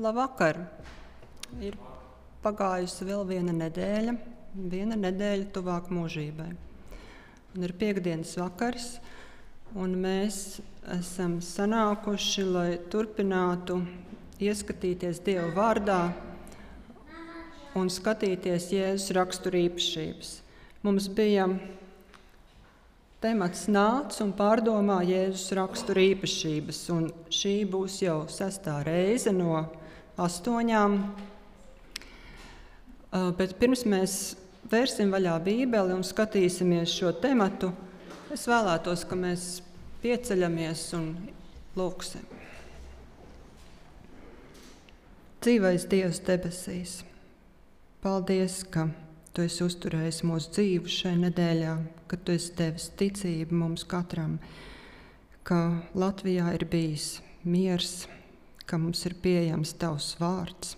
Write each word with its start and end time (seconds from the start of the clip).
Labvakar! 0.00 0.56
Ir 1.60 1.74
pagājusi 2.40 3.04
vēl 3.04 3.20
viena 3.28 3.52
nedēļa, 3.52 4.14
viena 4.72 4.96
nedēļa 4.96 5.50
tuvāk 5.52 5.90
mūžībai. 5.92 6.46
Un 7.52 7.66
ir 7.66 7.74
piekdienas 7.76 8.30
vakars, 8.40 8.86
un 9.76 9.98
mēs 10.00 10.62
esam 10.94 11.34
sanākuši, 11.44 12.44
lai 12.48 12.70
turpinātu 12.88 13.76
ieskatīties 14.40 15.20
Dieva 15.26 15.50
vārdā 15.58 15.98
un 17.76 17.92
skatīties 17.92 18.70
Jēzus 18.72 19.12
raksturīpašības. 19.18 20.30
Mums 20.86 21.10
bija 21.12 21.44
temats 23.20 23.68
nāca 23.68 24.24
un 24.24 24.32
pārdomā 24.32 25.02
Jēzus 25.10 25.52
rakstura 25.60 26.08
īpašības. 26.14 26.80
Un 26.96 27.12
šī 27.28 27.54
būs 27.68 28.00
jau 28.06 28.22
sestā 28.32 28.78
reize 28.88 29.36
no 29.36 29.60
astoņām. 30.20 30.96
Bet 33.38 33.56
pirms 33.58 33.86
mēs 33.88 34.16
vērsim 34.70 35.10
vaļā 35.10 35.34
Bībeli 35.44 35.96
un 35.96 36.04
skatīsimies 36.06 36.92
šo 36.94 37.10
tematu, 37.22 37.72
es 38.30 38.46
vēlētos, 38.46 39.02
ka 39.08 39.18
mēs 39.18 39.46
pieceļamies 40.04 40.84
un 40.98 41.08
lūksim. 41.78 42.26
Dzīvais 45.40 45.86
Dievs 45.88 46.20
debesīs, 46.26 46.98
paldies, 48.04 48.60
ka 48.68 48.90
Tu 49.30 49.44
esi 49.46 49.62
uzturējis 49.62 50.24
mūsu 50.26 50.50
dzīvi 50.56 50.90
šajā 50.90 51.18
nedēļā, 51.20 51.74
ka 52.10 52.16
Tu 52.18 52.34
esi 52.34 52.50
devis 52.58 52.88
ticību 52.98 53.54
mums 53.54 53.84
katram, 53.86 54.40
ka 55.46 55.60
Latvijā 55.94 56.50
ir 56.56 56.64
bijis 56.68 57.20
miers, 57.46 58.08
ka 58.70 58.78
mums 58.78 59.02
ir 59.08 59.16
pieejams 59.18 59.74
Tavs 59.82 60.12
vārds. 60.20 60.76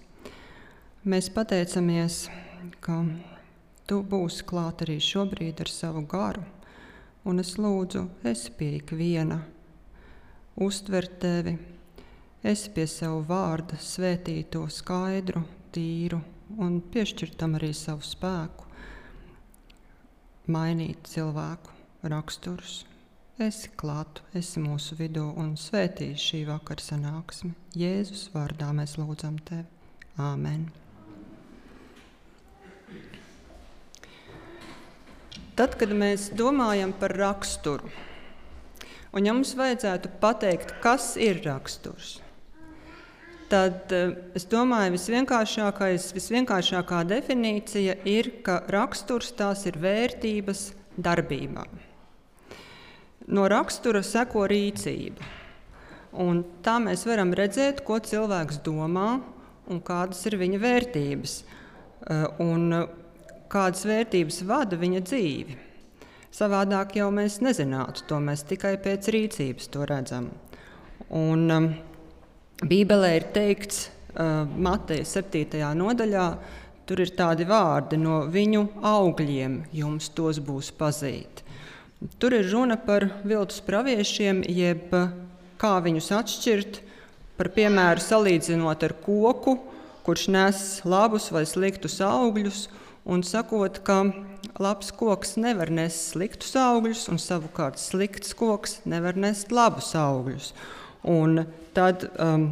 Mēs 1.05 1.29
pateicamies, 1.35 2.25
ka 2.81 3.03
Tu 3.91 3.99
būsi 4.07 4.45
klāt 4.49 4.85
arī 4.85 4.95
šobrīd 5.03 5.59
ar 5.61 5.69
savu 5.69 6.05
garu, 6.09 6.45
un 7.29 7.43
es 7.43 7.57
lūdzu, 7.59 8.05
esi 8.31 8.53
pie 8.57 8.69
ikviena, 8.79 9.41
uztver 10.57 11.09
Tevi, 11.21 11.57
esi 12.47 12.71
pie 12.73 12.87
savu 12.89 13.25
vārda, 13.29 13.77
svētīto 13.77 14.63
skaidru, 14.71 15.43
tīru 15.75 16.23
un 16.63 16.79
piešķirt 16.95 17.37
tam 17.43 17.59
arī 17.59 17.73
savu 17.77 18.07
spēku, 18.07 18.71
mainīt 20.47 21.13
cilvēku 21.13 22.09
raksturus. 22.15 22.85
Esi 23.41 23.71
klāt, 23.81 24.19
esi 24.37 24.61
mūsu 24.61 24.93
vidū 24.99 25.23
un 25.41 25.55
svētī 25.57 26.11
šī 26.21 26.43
vakara 26.51 26.83
sanāksmi. 26.85 27.55
Jēzus 27.81 28.27
vārdā 28.35 28.67
mēs 28.77 28.99
lūdzam 29.01 29.39
tevi. 29.49 29.65
Āmen! 30.21 30.67
Tad, 35.57 35.79
kad 35.81 35.95
mēs 35.97 36.27
domājam 36.37 36.93
par 36.93 37.15
raksturu, 37.17 37.89
un 39.17 39.25
ja 39.25 39.33
mums 39.33 39.55
vajadzētu 39.57 40.11
pateikt, 40.21 40.75
kas 40.85 41.15
ir 41.17 41.41
raksturs, 41.47 42.19
tad 43.49 43.93
eh, 43.97 44.13
es 44.37 44.45
domāju, 44.49 44.93
visvienkāršākais, 44.99 46.11
visvienkāršākā 46.17 47.01
definīcija 47.09 47.97
ir, 48.13 48.29
ka 48.45 48.61
raksturs 48.73 49.33
tās 49.41 49.65
ir 49.69 49.81
vērtības 49.81 50.67
darbībā. 51.01 51.65
No 53.31 53.47
rakstura 53.51 54.03
seko 54.03 54.47
rīcība. 54.51 55.31
Un 56.23 56.43
tā 56.65 56.77
mēs 56.83 57.07
varam 57.09 57.31
redzēt, 57.37 57.85
ko 57.87 58.01
cilvēks 58.03 58.61
domā 58.67 59.23
un 59.71 59.81
kādas 59.85 60.21
ir 60.29 60.37
viņa 60.41 60.59
vērtības 60.61 61.37
eh, 61.43 62.27
un 62.43 62.67
kādas 63.53 63.85
vērtības 63.89 64.43
vada 64.49 64.79
viņa 64.81 65.05
dzīvi. 65.07 65.59
Savādāk 66.33 66.97
jau 66.97 67.11
mēs 67.13 67.43
nezinātu 67.45 68.07
to, 68.09 68.19
mēs 68.25 68.47
tikai 68.49 68.79
pēc 68.81 69.11
rīcības 69.13 69.69
to 69.73 69.85
redzam. 69.89 70.31
Un, 71.13 71.43
um, 71.53 71.67
Bībelē 72.65 73.11
ir 73.19 73.27
teikts, 73.35 73.83
uh, 74.15 74.49
Mateja 74.49 75.05
7. 75.05 75.61
nodaļā, 75.77 76.27
tur 76.89 77.03
ir 77.05 77.13
tādi 77.19 77.45
vārdi, 77.49 77.99
no 78.01 78.23
viņu 78.33 78.63
augļiem 78.81 79.59
jums 79.77 80.09
tos 80.17 80.41
būs 80.41 80.73
pazīt. 80.79 81.43
Tur 82.19 82.35
ir 82.35 82.49
runa 82.51 82.75
par 82.81 83.05
viltus 83.23 83.61
praviešiem, 83.63 84.41
jeb 84.51 84.91
kā 85.61 85.73
viņus 85.85 86.09
atšķirt, 86.17 86.81
par 87.39 87.51
piemēru 87.55 88.03
salīdzinot 88.03 88.83
ar 88.83 88.95
koku, 89.05 89.55
kurš 90.03 90.25
nes 90.35 90.63
labus 90.83 91.29
vai 91.31 91.45
sliktus 91.47 92.01
augļus, 92.03 92.65
un 93.07 93.23
sakot, 93.27 93.79
ka 93.87 94.01
labs 94.63 94.91
koks 94.99 95.37
nevar 95.39 95.71
nest 95.71 96.13
sliktus 96.13 96.57
augļus, 96.59 97.07
un 97.13 97.23
savukārt 97.23 97.79
slikts 97.79 98.35
koks 98.35 98.81
nevar 98.89 99.15
nest 99.15 99.55
labus 99.55 99.93
augļus. 99.99 100.51
Un 101.07 101.45
tad, 101.75 102.09
um, 102.19 102.49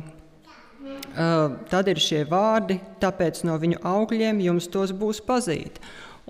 uh, 1.15 1.59
tad 1.71 1.91
ir 1.91 1.99
šie 2.03 2.23
vārdi, 2.31 2.79
tāpēc 3.03 3.43
no 3.51 3.59
viņu 3.59 3.83
augļiem 3.83 4.43
jums 4.47 4.71
tos 4.71 4.95
būs 4.95 5.23
pazīt. 5.27 5.83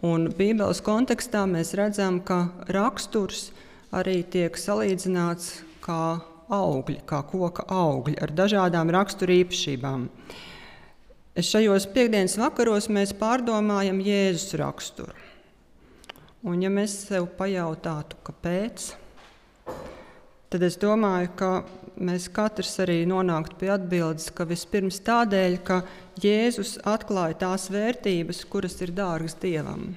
Un 0.07 0.31
Bībeles 0.33 0.81
kontekstā 0.81 1.43
mēs 1.45 1.75
redzam, 1.77 2.23
ka 2.25 2.47
raksturs 2.73 3.51
arī 3.93 4.23
tiek 4.25 4.55
salīdzināts 4.57 5.59
kā 5.85 6.21
augļi, 6.51 7.03
kā 7.05 7.21
koka 7.29 7.67
augļi 7.69 8.17
ar 8.25 8.33
dažādām 8.33 8.93
raksturīpašībām. 8.97 10.07
Šajos 11.41 11.87
piekdienas 11.93 12.39
vakaros 12.41 12.89
mēs 12.93 13.13
pārdomājam 13.17 14.01
Jēzus 14.03 14.57
raksturu. 14.61 15.13
Un, 16.49 16.63
ja 16.65 16.73
mēs 16.73 16.95
sev 17.05 17.29
pajautātu, 17.37 18.17
kāpēc, 18.25 18.87
tad 20.49 20.65
es 20.65 20.81
domāju, 20.81 21.29
ka 21.37 21.51
mēs 22.01 22.29
katrs 22.33 22.79
arī 22.83 23.03
nonāktu 23.09 23.59
pie 23.61 23.71
atbildes, 23.75 24.31
ka 24.35 24.47
vispirms 24.49 25.01
tādēļ, 25.07 25.57
ka 25.65 25.83
Jēzus 26.21 26.79
atklāja 26.89 27.39
tās 27.45 27.69
vērtības, 27.73 28.45
kuras 28.51 28.79
ir 28.85 28.95
dārgas 28.97 29.37
Dievam. 29.41 29.93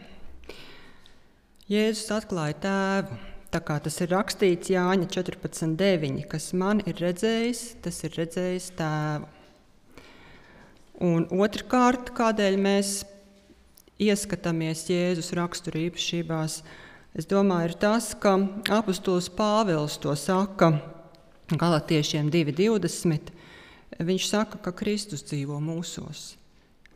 Jēzus 1.72 2.12
atklāja 2.12 2.58
tēvu, 2.66 3.19
tā 3.53 3.62
kā 3.63 3.80
tas 3.86 4.00
ir 4.03 4.12
rakstīts 4.12 4.74
Jāņa 4.74 5.08
14.9. 5.16 6.25
Kas 6.30 6.52
man 6.59 6.84
ir 6.86 7.00
redzējis, 7.00 7.63
tas 7.86 8.03
ir 8.03 8.18
redzējis 8.19 8.69
tēvu. 8.80 9.31
Un 11.03 11.25
otrkārt, 11.34 12.12
kādēļ 12.16 12.59
mēs 12.62 12.96
ieskatāmies 14.03 14.86
Jēzus 14.92 15.31
raksturīpašībās, 15.40 16.59
es 17.18 17.30
domāju, 17.30 17.72
ir 17.72 17.78
tas, 17.81 18.12
ka 18.19 18.36
apustulis 18.75 19.31
Pāvils 19.34 19.97
to 20.03 20.13
saka 20.19 20.74
Galatiešiem 21.52 22.30
2.20. 22.31 23.34
Viņš 24.00 24.28
saka, 24.30 24.58
ka 24.64 24.72
Kristus 24.72 25.26
dzīvo 25.28 25.59
mūsos. 25.62 26.38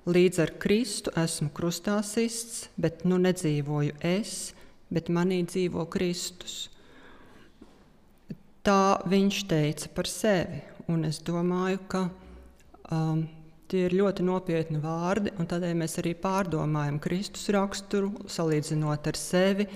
Līdz 0.08 0.40
ar 0.40 0.54
Kristu 0.56 1.12
esmu 1.20 1.50
krustā 1.52 1.98
sists, 2.06 2.70
bet 2.80 3.04
nu 3.04 3.20
nedzīvoju 3.20 3.98
es, 4.08 4.54
bet 4.88 5.12
manī 5.12 5.42
dzīvo 5.44 5.84
Kristus. 5.92 6.70
Tā 8.64 9.04
viņš 9.04 9.42
teica 9.52 9.92
par 9.92 10.08
sevi. 10.08 10.64
Un 10.88 11.04
es 11.04 11.20
domāju, 11.20 11.82
ka 11.92 12.06
um, 12.08 13.26
tie 13.68 13.84
ir 13.90 13.98
ļoti 14.00 14.24
nopietni 14.24 14.80
vārdi, 14.80 15.34
un 15.36 15.48
tādēļ 15.52 15.76
mēs 15.76 16.00
arī 16.00 16.16
pārdomājam 16.16 17.02
Kristus 17.04 17.50
raksturu, 17.52 18.14
salīdzinot 18.32 19.12
ar 19.12 19.20
sevi, 19.20 19.68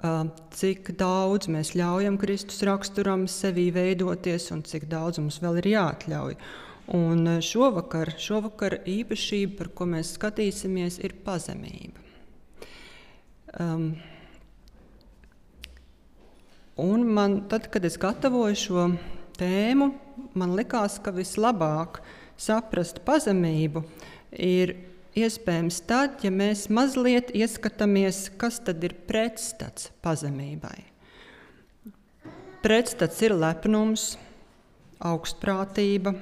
cik 0.00 0.94
daudz 0.96 1.48
mēs 1.52 1.74
ļaujam 1.76 2.16
Kristus 2.20 2.62
raksturam 2.64 3.26
sevī 3.28 3.68
veidoties 3.74 4.48
un 4.54 4.62
cik 4.64 4.88
daudz 4.88 5.20
mums 5.20 5.40
vēl 5.42 5.60
ir 5.60 5.70
jāatļauj. 5.74 6.36
Un 6.96 7.36
šovakar, 7.44 8.14
šovakar 8.18 8.80
īpašība, 8.88 9.58
par 9.58 9.68
ko 9.76 9.86
mēs 9.92 10.14
skatīsimies, 10.16 10.98
ir 11.04 11.14
pazemība. 11.24 12.02
Um, 13.60 13.92
un 16.80 17.06
man, 17.06 17.42
tad, 17.50 17.68
kad 17.70 17.84
es 17.86 17.98
gatavoju 18.00 18.58
šo 18.58 18.86
tēmu, 19.38 19.92
man 20.34 20.56
likās, 20.58 20.98
ka 21.02 21.12
vislabāk 21.14 22.00
saprast 22.40 23.04
pazemību 23.06 23.84
ir 24.32 24.74
iespējams 25.18 25.80
tad, 25.88 26.20
ja 26.24 26.30
mēs 26.30 26.68
mazliet 26.72 27.32
ieskatāmies, 27.34 28.28
kas 28.38 28.60
tad 28.64 28.82
ir 28.86 28.94
pretstats 29.08 29.90
pazemībai. 30.04 30.76
Pretstats 32.60 33.22
ir 33.24 33.34
lepnums, 33.34 34.14
augstprātība, 35.00 36.12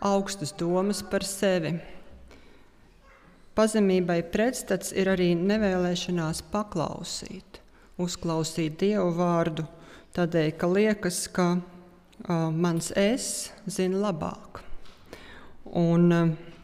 augstas 0.00 0.54
domas 0.54 1.02
par 1.02 1.26
sevi. 1.26 1.74
Pazemībai 3.56 4.20
pretstats 4.30 4.92
ir 4.92 5.08
arī 5.10 5.30
nevēlēšanās 5.38 6.44
paklausīt, 6.52 7.60
uzklausīt 7.98 8.76
Dievu 8.82 9.14
vārdu, 9.16 9.64
tādēļ, 10.16 10.50
ka 10.60 10.68
liekas, 10.70 11.22
ka 11.32 11.46
uh, 11.56 12.50
mans 12.52 12.92
es 12.96 13.48
zina 13.66 14.10
labāk. 14.10 14.60
Un, 15.72 16.12
uh, 16.12 16.55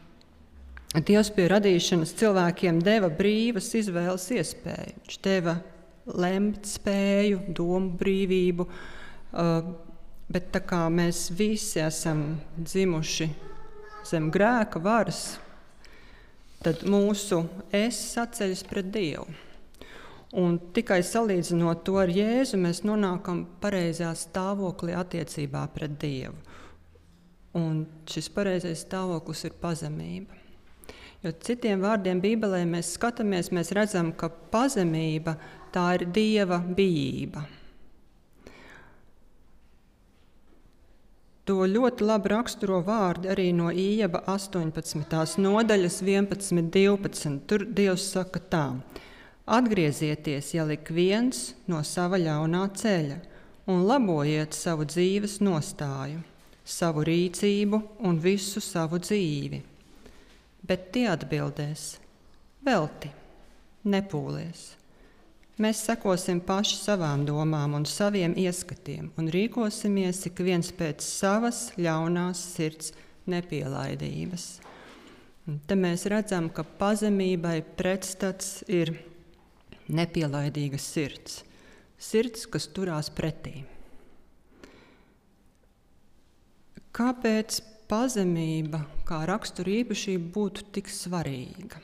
Dievs 0.93 1.31
pie 1.33 1.47
radīšanas 1.49 2.11
cilvēkiem 2.19 2.77
deva 2.85 3.07
brīvas 3.09 3.71
izvēles 3.79 4.27
iespēju. 4.35 4.99
Viņš 5.01 5.15
deva 5.25 5.55
lemt 6.05 6.67
spēju, 6.69 7.39
domu 7.57 7.95
brīvību, 7.97 8.67
uh, 8.67 9.71
bet 10.29 10.51
tā 10.53 10.61
kā 10.61 10.83
mēs 10.93 11.31
visi 11.33 11.81
esam 11.81 12.35
dzimuši 12.59 13.27
zem 14.05 14.29
grēka 14.35 14.81
varas, 14.83 15.39
tad 16.61 16.85
mūsu 16.85 17.41
es 17.73 17.97
saceļas 18.13 18.63
pret 18.69 18.93
Dievu. 18.93 19.25
Un 20.37 20.59
tikai 20.77 20.99
salīdzinot 21.05 21.83
to 21.85 21.97
ar 22.01 22.13
Jēzu, 22.13 22.57
mēs 22.61 22.83
nonākam 22.85 23.47
pareizā 23.61 24.13
stāvoklī 24.17 24.93
attiecībā 24.97 25.65
pret 25.73 25.97
Dievu. 26.01 26.37
Un 27.57 27.83
šis 28.09 28.29
pareizais 28.33 28.85
stāvoklis 28.85 29.45
ir 29.49 29.57
pazemība. 29.61 30.42
Jo 31.23 31.31
citiem 31.39 31.79
vārdiem 31.79 32.19
Bībelē 32.19 32.65
mēs 32.67 32.97
skatāmies, 32.97 33.47
mēs 33.55 33.71
redzam, 33.71 34.11
ka 34.11 34.27
pazemība 34.27 35.37
tā 35.71 35.93
ir 35.95 36.09
Dieva 36.11 36.59
bijība. 36.59 37.45
To 41.47 41.63
ļoti 41.67 42.05
labi 42.07 42.31
raksturo 42.31 42.81
vārdi 42.83 43.31
arī 43.31 43.49
no 43.55 43.71
Ījaba 43.71 44.25
18. 44.31 45.39
nodaļas 45.43 45.97
11, 46.03 46.69
12. 46.75 47.39
Tur 47.47 47.65
Dievs 47.67 48.11
saka 48.17 48.43
tā: 48.51 48.67
Atgriezieties, 49.47 50.53
ja 50.55 50.67
lik 50.67 50.91
viens 50.91 51.53
no 51.67 51.81
sava 51.87 52.19
ļaunā 52.19 52.67
ceļa, 52.79 53.19
un 53.71 53.83
labojiet 53.87 54.55
savu 54.55 54.87
dzīves 54.87 55.41
nostāju, 55.43 56.23
savu 56.63 57.03
rīcību 57.07 57.85
un 58.07 58.23
visu 58.23 58.63
savu 58.63 58.99
dzīvi. 59.03 59.72
Bet 60.63 60.91
tie 60.95 61.09
atbildēs: 61.11 61.97
Velti, 62.63 63.11
nepūlies! 63.83 64.63
Mēs 65.61 65.83
sekosim 65.85 66.39
paši 66.41 66.79
savām 66.79 67.27
domām 67.27 67.75
un 67.77 67.83
saviem 67.85 68.33
ieskatiem 68.41 69.11
un 69.21 69.27
rīkosimies 69.29 70.23
ik 70.31 70.39
viens 70.41 70.71
pēc 70.73 71.03
savas 71.05 71.67
ļaunās 71.77 72.39
sirds 72.55 72.89
nepielaidības. 73.29 74.47
Un 75.45 75.59
te 75.67 75.77
mēs 75.77 76.07
redzam, 76.09 76.47
ka 76.49 76.63
pazemībai 76.63 77.59
pretstats 77.77 78.63
ir 78.71 78.95
nepielaidīga 79.91 80.79
sirds. 80.79 81.43
Sirds, 82.01 82.47
kas 82.49 82.65
turās 82.73 83.11
pretī. 83.13 83.61
Kāpēc 86.93 87.59
pazemība 87.93 88.81
kā 89.05 89.21
raksturīpašība 89.29 90.31
būtu 90.33 90.69
tik 90.73 90.89
svarīga? 90.89 91.81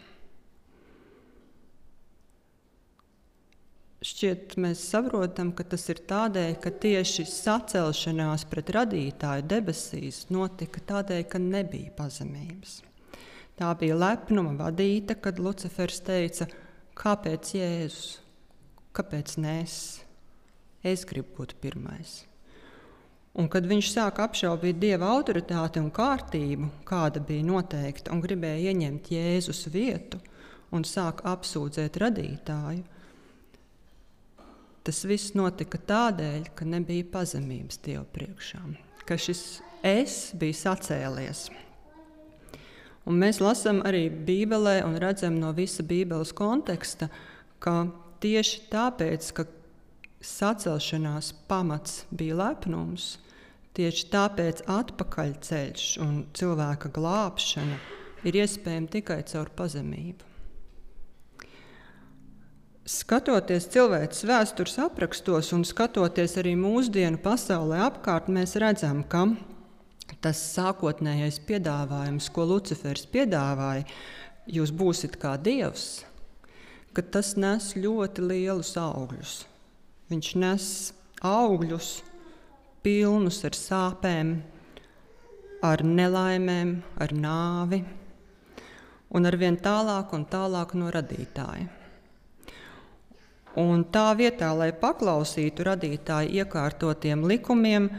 Šķiet, 3.99 4.53
mēs 4.63 4.79
saprotam, 4.93 5.49
ka 5.51 5.65
tas 5.67 5.83
ir 5.91 5.99
tādēļ, 6.07 6.53
ka 6.63 6.71
tieši 6.71 7.25
sacelšanās 7.27 8.45
pret 8.47 8.71
radītāju 8.77 9.43
debesīs 9.51 10.21
notika 10.31 10.79
tādēļ, 10.93 11.25
ka 11.27 11.41
nebija 11.43 11.91
pazemības. 11.97 12.77
Tā 13.59 13.73
bija 13.75 13.99
lepnuma 13.99 14.55
vadīta, 14.55 15.19
kad 15.19 15.43
Lucifers 15.43 15.99
teica, 16.07 16.47
kāpēc 16.95 17.51
Jēzus, 17.59 18.15
kāpēc 18.95 19.35
nes? 19.43 19.75
Es 20.79 21.03
gribu 21.03 21.41
būt 21.41 21.59
pirmais. 21.59 22.21
Un 23.37 23.47
kad 23.51 23.67
viņš 23.69 23.91
sāka 23.93 24.25
apšaubīt 24.25 24.79
dieva 24.81 25.11
autoritāti 25.13 25.79
un 25.79 25.91
kārtību, 25.93 26.71
kāda 26.87 27.21
bija 27.21 27.45
noteikta, 27.45 28.11
un 28.13 28.23
gribēja 28.23 28.71
ieņemt 28.71 29.11
Jēzus 29.13 29.67
vietu 29.73 30.17
un 30.73 30.85
sāka 30.85 31.29
apsūdzēt 31.35 31.99
radītāju, 32.01 32.83
Tas 34.89 35.03
viss 35.05 35.35
notika 35.35 35.77
tādēļ, 35.85 36.47
ka 36.57 36.65
nebija 36.65 37.05
pazemības 37.11 37.81
Dieva 37.83 38.05
priekšā, 38.09 38.61
ka 39.05 39.19
šis 39.21 39.41
es 39.85 40.15
bija 40.39 40.55
sacēlies. 40.55 41.43
Un 43.05 43.19
mēs 43.21 43.37
lasām 43.37 43.83
arī 43.85 44.07
Bībelē 44.09 44.79
un 44.87 44.95
redzam 45.01 45.37
no 45.41 45.51
visa 45.53 45.85
Bībeles 45.85 46.31
konteksta, 46.33 47.09
ka 47.61 47.75
tieši 48.23 48.63
tāpēc, 48.71 49.29
ka 49.37 49.45
sacelšanās 50.21 51.31
pamats 51.47 52.03
bija 52.11 52.37
lepnums, 52.39 53.17
tieši 53.77 54.07
tāpēc 54.11 54.63
atpakaļceļš 54.67 55.85
un 56.03 56.23
cilvēka 56.35 56.91
glābšana 56.95 57.77
ir 58.27 58.39
iespējama 58.41 58.91
tikai 58.91 59.21
caur 59.29 59.51
pazemību. 59.55 60.27
Skatoties 62.89 63.67
cilvēces 63.69 64.25
vēstures 64.25 64.79
aprakstos 64.81 65.51
un 65.53 65.61
skatoties 65.67 66.33
arī 66.41 66.55
mūsdienu 66.57 67.19
pasaulē 67.21 67.83
apkārt, 67.85 68.31
mēs 68.33 68.55
redzam, 68.57 69.03
ka 69.05 69.27
tas 70.25 70.41
sākotnējais 70.55 71.37
piedāvājums, 71.45 72.31
ko 72.33 72.47
Lucifers 72.49 73.05
piedāvāja, 73.13 73.85
jūs 74.49 74.73
būsiet 74.73 75.19
kā 75.21 75.35
dievs, 75.37 76.01
ka 76.97 77.05
tas 77.05 77.35
nes 77.37 77.75
ļoti 77.77 78.25
lielus 78.25 78.73
augļus. 78.81 79.37
Viņš 80.09 80.29
nes 80.41 80.63
augļus 81.21 81.89
pilnus 82.81 83.43
ar 83.45 83.53
sāpēm, 83.53 84.31
ar 85.61 85.83
nelaimēm, 85.85 86.71
ar 86.97 87.11
nāvi 87.13 87.83
un 89.13 89.29
ar 89.29 89.37
vien 89.37 89.57
tālāk 89.59 90.15
un 90.17 90.23
tālāk 90.31 90.73
no 90.79 90.89
radītāja. 90.93 91.67
Un 93.59 93.83
tā 93.93 94.07
vietā, 94.17 94.49
lai 94.57 94.71
paklausītu 94.81 95.65
radītāju 95.67 96.41
iekārtotiem 96.41 97.25
likumiem 97.29 97.89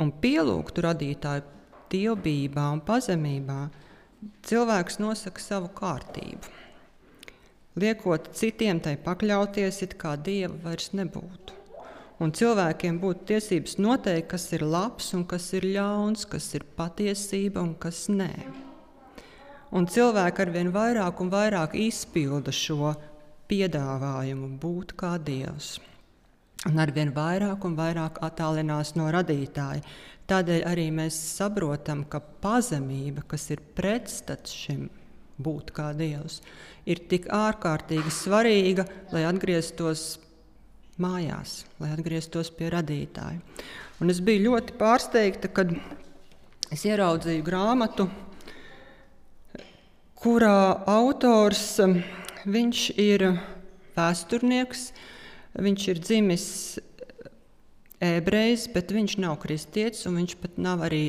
un 0.00 0.12
pielūgtu 0.20 0.84
radītāju 0.84 1.44
dievbijā 1.92 2.66
un 2.74 2.84
pazemībā, 2.84 3.58
cilvēks 4.48 5.00
nosaka 5.00 5.40
savu 5.40 5.72
kārtību. 5.80 6.63
Liekot 7.74 8.28
citiem 8.38 8.78
tai 8.78 8.94
pakļauties, 9.02 9.80
it 9.82 9.96
kā 9.98 10.12
dieva 10.14 10.54
vairs 10.62 10.92
nebūtu. 10.94 11.56
Un 12.22 12.30
cilvēkiem 12.30 13.00
būtu 13.02 13.26
tiesības 13.32 13.80
noteikt, 13.82 14.28
kas 14.30 14.46
ir 14.54 14.62
labs 14.62 15.10
un 15.18 15.24
kas 15.26 15.48
ir 15.58 15.66
ļauns, 15.66 16.22
kas 16.30 16.52
ir 16.54 16.62
patiesība 16.78 17.64
un 17.66 17.74
kas 17.74 18.06
nē. 18.06 18.30
Un 19.74 19.90
cilvēki 19.90 20.44
arvien 20.46 20.70
vairāk 20.70 21.18
un 21.24 21.34
vairāk 21.34 21.74
izpilda 21.74 22.54
šo 22.54 22.94
piedāvājumu 23.50 24.54
būt 24.62 24.94
kā 24.94 25.16
dievs. 25.18 25.80
Un 26.70 26.78
arvien 26.78 27.10
vairāk 27.10 27.66
un 27.66 27.74
vairāk 27.74 28.22
attālinās 28.22 28.94
no 28.94 29.10
radītāja. 29.10 29.82
Tādēļ 30.30 30.62
arī 30.70 30.92
mēs 30.94 31.18
saprotam, 31.34 32.06
ka 32.06 32.22
pazemība, 32.22 33.26
kas 33.28 33.50
ir 33.50 33.66
pretstats 33.74 34.54
šim 34.54 34.86
būt 35.40 35.72
kā 35.74 35.90
dievs, 35.96 36.40
ir 36.86 37.00
tik 37.10 37.26
ārkārtīgi 37.32 38.12
svarīga, 38.12 38.86
lai 39.12 39.24
atgrieztos 39.28 40.18
mājās, 41.00 41.64
lai 41.82 41.90
atgrieztos 41.94 42.52
pie 42.54 42.70
radītāja. 42.74 43.40
Un 44.02 44.10
es 44.10 44.20
biju 44.22 44.48
ļoti 44.50 44.76
pārsteigta, 44.78 45.50
kad 45.54 45.72
es 46.74 46.84
ieraudzīju 46.86 47.44
grāmatu, 47.46 48.08
kurā 50.18 50.84
autors 50.88 51.76
ir 53.00 53.26
vēsturnieks, 53.94 54.88
viņš 55.54 55.88
ir 55.92 56.00
dzimis 56.02 56.46
ebrejs, 58.04 58.66
bet 58.74 58.92
viņš 58.94 59.18
nav 59.22 59.38
kristietis 59.42 60.06
un 60.08 60.18
viņš 60.20 60.38
pat 60.42 60.58
nav 60.60 60.82
arī 60.88 61.04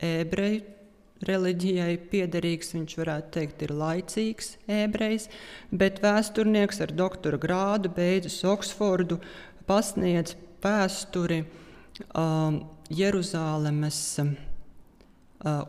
ebreju 0.00 0.79
reliģijai 1.28 1.96
piederīgs. 2.12 2.74
Viņš 2.76 2.96
varētu 3.00 3.32
teikt, 3.38 3.64
ir 3.66 3.74
laicīgs 3.76 4.54
ebrejs, 4.80 5.28
bet 5.70 6.02
vēsturnieks 6.04 6.80
ar 6.84 6.94
doktora 6.96 7.40
grādu 7.40 7.92
beidzis 7.96 8.40
Oksfordu, 8.48 9.20
pasniedz 9.68 10.36
vēsturi 10.64 11.42
um, 12.12 12.62
Jeruzālemes 12.90 14.00
uh, 14.22 14.32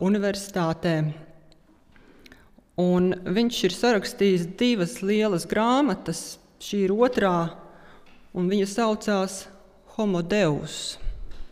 universitātē 0.02 0.96
Un 2.80 3.12
viņš 3.28 3.58
ir 3.68 3.74
sarakstījis 3.76 4.46
divas 4.60 5.02
lielas 5.04 5.46
grāmatas. 5.50 6.40
Šī 6.62 6.86
ir 6.86 6.94
otrā, 6.94 7.52
un 8.38 8.48
viņa 8.48 8.68
saucās 8.70 9.46
Homo 9.98 10.22
Deus 10.22 10.98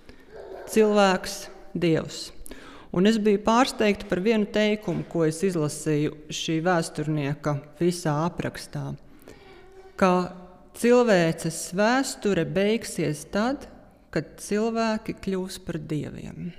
-cilvēks, 0.71 1.49
dievs. 1.75 2.29
Un 2.89 3.05
es 3.05 3.19
biju 3.21 3.43
pārsteigta 3.45 4.07
par 4.09 4.21
vienu 4.25 4.47
teikumu, 4.49 5.03
ko 5.05 5.27
es 5.27 5.43
izlasīju 5.45 6.15
šī 6.33 6.57
vēsturnieka 6.65 7.53
visā 7.77 8.15
aprakstā. 8.25 8.95
Ka 9.99 10.13
cilvēces 10.79 11.59
vēsture 11.77 12.47
beigsies 12.49 13.27
tad, 13.29 13.67
kad 14.09 14.39
cilvēki 14.41 15.19
kļūs 15.21 15.59
par 15.67 15.77
dieviem. 15.77 16.49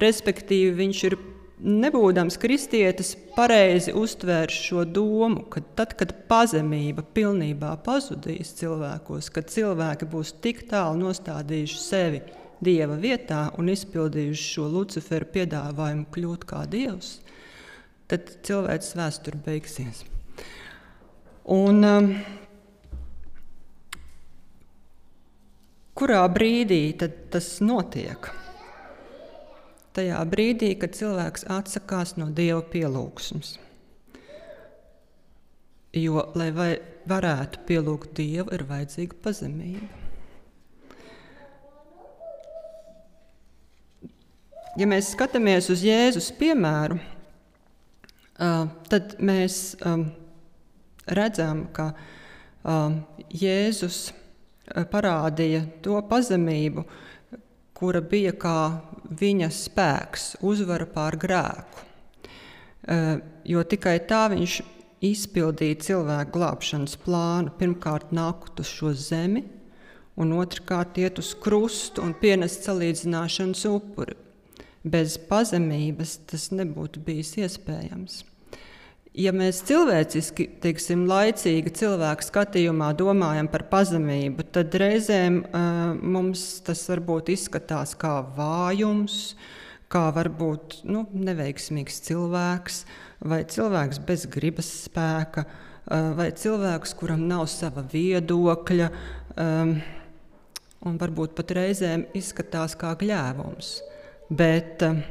Respektīvi, 0.00 0.72
viņš 0.78 1.02
ir 1.10 1.18
nebūdams 1.60 2.38
kristietis, 2.40 3.12
pareizi 3.36 3.92
uztvērs 3.94 4.56
šo 4.70 4.86
domu, 4.88 5.44
ka 5.52 5.60
tad, 5.76 5.92
kad 6.00 6.14
pazemība 6.30 7.04
pilnībā 7.14 7.74
pazudīs 7.84 8.54
cilvēkos, 8.56 9.28
kad 9.36 9.52
cilvēki 9.52 10.08
būs 10.10 10.32
tik 10.40 10.64
tālu 10.72 11.04
nostādījuši 11.04 11.78
sevi 11.82 12.24
dieva 12.62 12.96
vietā 13.00 13.48
un 13.58 13.70
izpildījuši 13.72 14.46
šo 14.54 14.68
Luciferu 14.72 15.28
piedāvājumu 15.34 16.06
kļūt 16.14 16.46
kā 16.48 16.64
dievs, 16.70 17.18
tad 18.10 18.30
cilvēks 18.46 18.94
vēsture 18.98 19.40
beigsies. 19.44 20.04
Un, 21.54 21.84
um, 21.84 22.08
kurā 25.98 26.22
brīdī 26.32 26.80
tas 27.00 27.50
notiek? 27.64 28.30
Tajā 29.94 30.22
brīdī, 30.26 30.72
kad 30.80 30.96
cilvēks 30.96 31.46
atsakās 31.54 32.16
no 32.18 32.30
dieva 32.34 32.64
pielūgsmes. 32.66 33.58
Jo, 35.94 36.24
lai 36.34 36.48
varētu 37.06 37.62
pielūgt 37.68 38.16
dievu, 38.18 38.50
ir 38.56 38.64
vajadzīga 38.66 39.20
pazemība. 39.22 40.03
Ja 44.74 44.88
mēs 44.90 45.12
skatāmies 45.14 45.68
uz 45.70 45.84
Jēzus 45.86 46.32
piemēru, 46.34 46.96
tad 48.90 49.12
mēs 49.22 49.76
redzam, 51.06 51.60
ka 51.70 51.92
Jēzus 53.30 53.98
parādīja 54.90 55.60
to 55.84 56.00
pazemību, 56.10 56.82
kura 57.78 58.02
bija 58.02 58.32
kā 58.34 58.58
viņa 59.14 59.50
spēks, 59.54 60.26
uzvara 60.42 60.90
pār 60.90 61.20
grēku. 61.22 61.86
Jo 63.46 63.62
tikai 63.70 64.00
tā 64.10 64.24
viņš 64.34 64.58
izpildīja 65.06 65.78
cilvēku 65.86 66.34
glābšanas 66.34 66.98
plānu. 67.04 67.54
Pirmkārt, 67.60 68.10
nākt 68.10 68.58
uz 68.58 68.74
šo 68.74 68.90
zemi, 68.98 69.44
un 70.18 70.34
otrkārt, 70.34 70.98
iet 70.98 71.22
uz 71.22 71.30
krustu 71.38 72.02
un 72.02 72.14
pienest 72.18 72.66
salīdzināšanas 72.66 73.66
upuri. 73.70 74.18
Bez 74.84 75.16
pazemības 75.30 76.18
tas 76.28 76.50
nebūtu 76.52 77.00
bijis 77.04 77.32
iespējams. 77.40 78.22
Ja 79.14 79.30
mēs 79.30 79.60
cilvēciski, 79.62 80.48
teiksim, 80.58 81.04
laicīgi 81.06 81.70
cilvēku 81.78 82.24
skatījumā 82.26 82.88
domājam 82.98 83.46
par 83.46 83.62
pazemību, 83.70 84.42
tad 84.56 84.74
reizēm 84.74 85.36
uh, 85.44 85.92
mums 86.02 86.42
tas 86.66 86.82
varbūt 86.90 87.30
izskatās 87.36 87.94
kā 87.94 88.16
vājums, 88.34 89.36
kā 89.86 90.08
varbūt 90.16 90.80
nu, 90.90 91.04
neveiksmīgs 91.14 92.02
cilvēks, 92.08 92.82
vai 93.22 93.44
cilvēks 93.54 94.02
bez 94.02 94.26
gribas 94.34 94.72
spēka, 94.88 95.46
uh, 95.46 96.10
vai 96.18 96.32
cilvēks, 96.34 96.98
kuram 96.98 97.22
nav 97.30 97.46
sava 97.54 97.86
viedokļa, 97.94 98.92
um, 99.38 99.76
un 100.90 101.02
varbūt 101.06 101.38
pat 101.38 101.54
reizēm 101.54 102.08
izskatās 102.18 102.74
kā 102.82 102.96
gļēvums. 102.98 103.76
Bet 104.30 104.82
eh, 104.86 105.02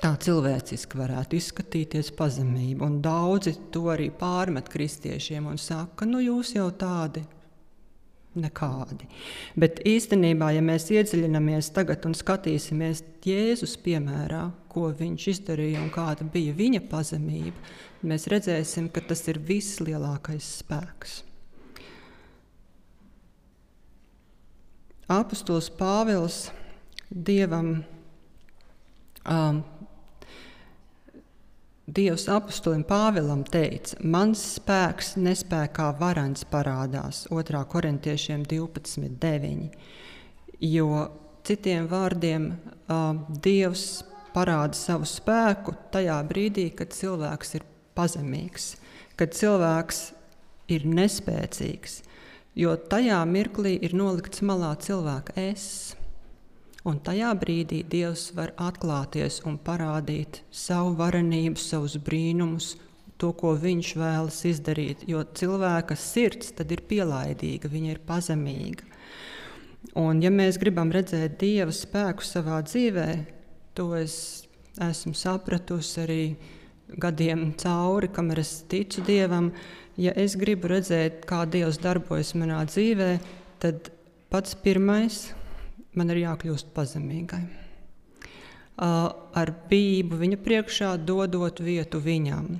tā 0.00 0.14
cilvēciski 0.24 1.00
varētu 1.00 1.36
izskatīties 1.36 2.12
pazemība. 2.16 2.86
Un 2.86 3.00
daudzi 3.04 3.56
to 3.72 3.88
arī 3.92 4.08
pārmet 4.14 4.70
kristiešiem 4.72 5.50
un 5.50 5.60
saka, 5.60 6.08
nu 6.08 6.22
jūs 6.24 6.54
jau 6.56 6.70
tādi 6.72 7.24
nekādi. 8.40 9.08
Bet 9.58 9.80
īstenībā, 9.86 10.52
ja 10.54 10.62
mēs 10.64 10.88
iedziļināmies 10.94 11.72
tagad 11.74 12.06
un 12.06 12.14
skatīsimies 12.14 13.02
Jēzus 13.26 13.74
piemērā, 13.82 14.44
ko 14.70 14.88
viņš 14.96 15.26
izdarīja 15.34 15.82
un 15.82 15.90
kāda 15.92 16.24
bija 16.30 16.54
viņa 16.56 16.84
pazemība, 16.88 17.56
mēs 18.06 18.28
redzēsim, 18.30 18.88
ka 18.94 19.02
tas 19.04 19.26
ir 19.28 19.42
vislielākais 19.42 20.54
spēks. 20.62 21.24
Apostols 25.10 25.66
Pāvils 25.74 26.44
Dievam 27.10 27.80
Um, 29.28 29.62
Dievs 31.90 32.28
apustulim 32.30 32.84
Pāvilam 32.86 33.40
teica, 33.42 33.96
mans 34.06 34.42
spēks 34.54 35.16
nespējā 35.18 35.88
varants 35.98 36.44
parādās 36.46 37.24
2. 37.32 37.64
korintiešiem 37.72 38.44
12.9. 38.46 39.72
Jo 40.60 41.08
citiem 41.42 41.88
vārdiem 41.90 42.52
uh, 42.52 43.16
Dievs 43.42 44.04
parāda 44.34 44.78
savu 44.78 45.08
spēku 45.08 45.74
tajā 45.90 46.20
brīdī, 46.30 46.68
kad 46.78 46.94
cilvēks 46.94 47.56
ir 47.58 47.66
pazemīgs, 47.98 48.76
kad 49.18 49.34
cilvēks 49.34 50.02
ir 50.70 50.86
nespēcīgs, 50.86 52.02
jo 52.54 52.76
tajā 52.92 53.18
mirklī 53.26 53.76
ir 53.82 53.96
nolikts 53.98 54.44
malā 54.46 54.76
cilvēka 54.78 55.34
es. 55.50 55.96
Un 56.88 57.00
tajā 57.04 57.30
brīdī 57.36 57.82
Dievs 57.84 58.30
var 58.36 58.54
atklāties 58.56 59.42
un 59.48 59.58
parādīt 59.60 60.40
savu 60.50 60.94
varenību, 60.96 61.60
savus 61.60 61.98
brīnumus, 62.00 62.76
to, 63.20 63.34
ko 63.36 63.52
Viņš 63.60 63.90
vēlas 64.00 64.38
izdarīt. 64.48 65.04
Jo 65.08 65.26
cilvēka 65.36 65.96
sirds 65.98 66.54
ir 66.56 66.84
pielaidīga, 66.88 67.68
viņa 67.68 67.90
ir 67.92 68.00
pazemīga. 68.06 68.86
Un, 70.00 70.22
ja 70.24 70.30
mēs 70.32 70.56
gribam 70.60 70.92
redzēt 70.92 71.38
Dieva 71.40 71.72
spēku 71.72 72.24
savā 72.24 72.60
dzīvē, 72.64 73.08
to 73.76 73.90
es 73.96 74.14
esmu 74.80 75.12
sapratusi 75.16 76.00
arī 76.02 76.22
gadiem 77.00 77.50
cauri, 77.60 78.08
kamēr 78.12 78.42
es 78.42 78.54
ticu 78.70 79.04
Dievam. 79.06 79.50
Ja 80.00 80.14
es 80.16 80.36
gribu 80.40 80.70
redzēt, 80.72 81.26
kā 81.28 81.42
Dievs 81.50 81.80
darbojas 81.82 82.32
manā 82.38 82.62
dzīvē, 82.68 83.10
tad 83.60 83.92
pats 84.32 84.56
pirmais, 84.56 85.26
man 85.94 86.12
ir 86.12 86.22
jākļūst 86.24 86.72
pazemīgai. 86.76 87.42
Ar 88.80 89.52
bību 89.70 90.18
viņa 90.20 90.38
priekšā, 90.40 90.94
dodot 91.04 91.60
vietu 91.60 92.00
viņam. 92.00 92.54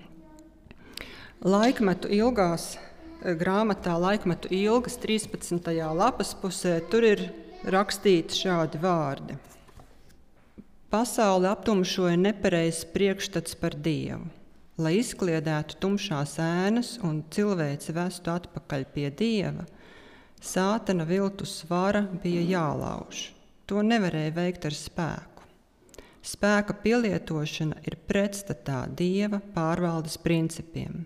Laikmetu 1.40 2.10
ilgās 2.12 2.75
grāmatā, 3.40 3.94
laikmetu 4.00 4.50
ilgas 4.52 4.99
13. 5.00 5.70
lapas 5.96 6.34
pusē, 6.37 6.80
tur 6.92 7.06
ir 7.06 7.22
rakstīti 7.64 8.37
šādi 8.42 8.80
vārdi. 8.80 9.38
Pasauli 10.90 11.46
aptumšoja 11.46 12.18
nepareizs 12.18 12.82
priekšstats 12.92 13.54
par 13.56 13.76
Dievu, 13.78 14.26
lai 14.80 14.96
izkliedētu 14.99 15.76
tumšās 15.80 16.34
ēnas 16.42 16.96
un 17.06 17.20
cilvēci 17.30 17.94
vestu 17.94 18.32
atpakaļ 18.34 18.87
pie 18.90 19.10
Dieva 19.14 19.68
Sātana 20.40 21.04
viltus 21.04 21.59
svara 21.61 22.06
bija 22.23 22.40
jālauž. 22.40 23.28
To 23.68 23.82
nevarēja 23.85 24.32
veikt 24.35 24.64
ar 24.70 24.75
spēku. 24.75 25.44
Spēka 26.25 26.75
pielietošana 26.80 27.82
ir 27.85 27.99
pretstatā 28.09 28.82
dieva 28.97 29.42
pārvaldes 29.54 30.16
principiem. 30.20 31.04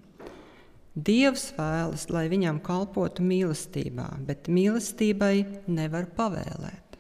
Dievs 0.95 1.49
vēlas, 1.57 2.07
lai 2.15 2.29
viņam 2.31 2.61
kalpotu 2.63 3.27
mīlestībā, 3.27 4.07
bet 4.23 4.47
mīlestībai 4.47 5.35
nevar 5.67 6.07
pavēlēt. 6.15 6.99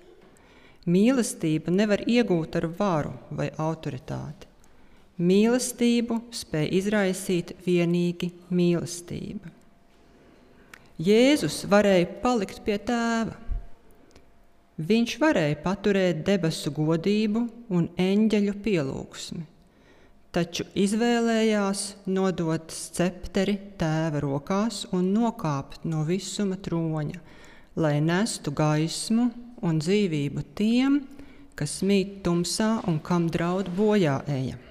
Mīlestība 0.91 1.71
nevar 1.71 2.03
iegūt 2.03 2.59
ar 2.59 2.67
varu 2.81 3.15
vai 3.31 3.53
autoritāti. 3.55 4.51
Mīlestību 5.23 6.25
spēj 6.35 6.73
izraisīt 6.83 7.55
tikai 7.63 8.33
mīlestība. 8.51 9.54
Jēzus 10.95 11.65
varēja 11.67 12.07
palikt 12.23 12.61
pie 12.63 12.77
tēva. 12.79 13.35
Viņš 14.79 15.15
varēja 15.19 15.57
paturēt 15.65 16.21
debesu 16.27 16.71
godību 16.75 17.43
un 17.75 17.89
eņģeļu 17.99 18.55
pielūgsmi, 18.63 19.43
taču 20.35 20.67
izvēlējās 20.79 21.83
nodot 22.07 22.71
scepteri 22.71 23.57
tēva 23.79 24.23
rokās 24.23 24.85
un 24.95 25.11
nokāpt 25.17 25.83
no 25.83 26.05
visuma 26.07 26.59
troņa, 26.63 27.19
lai 27.75 27.99
nestu 27.99 28.55
gaismu 28.55 29.33
un 29.67 29.83
dzīvību 29.83 30.47
tiem, 30.55 31.01
kas 31.59 31.81
mīt 31.83 32.21
tumsā 32.23 32.85
un 32.87 33.03
kam 33.03 33.27
draud 33.35 33.71
bojā 33.75 34.21
eja. 34.31 34.63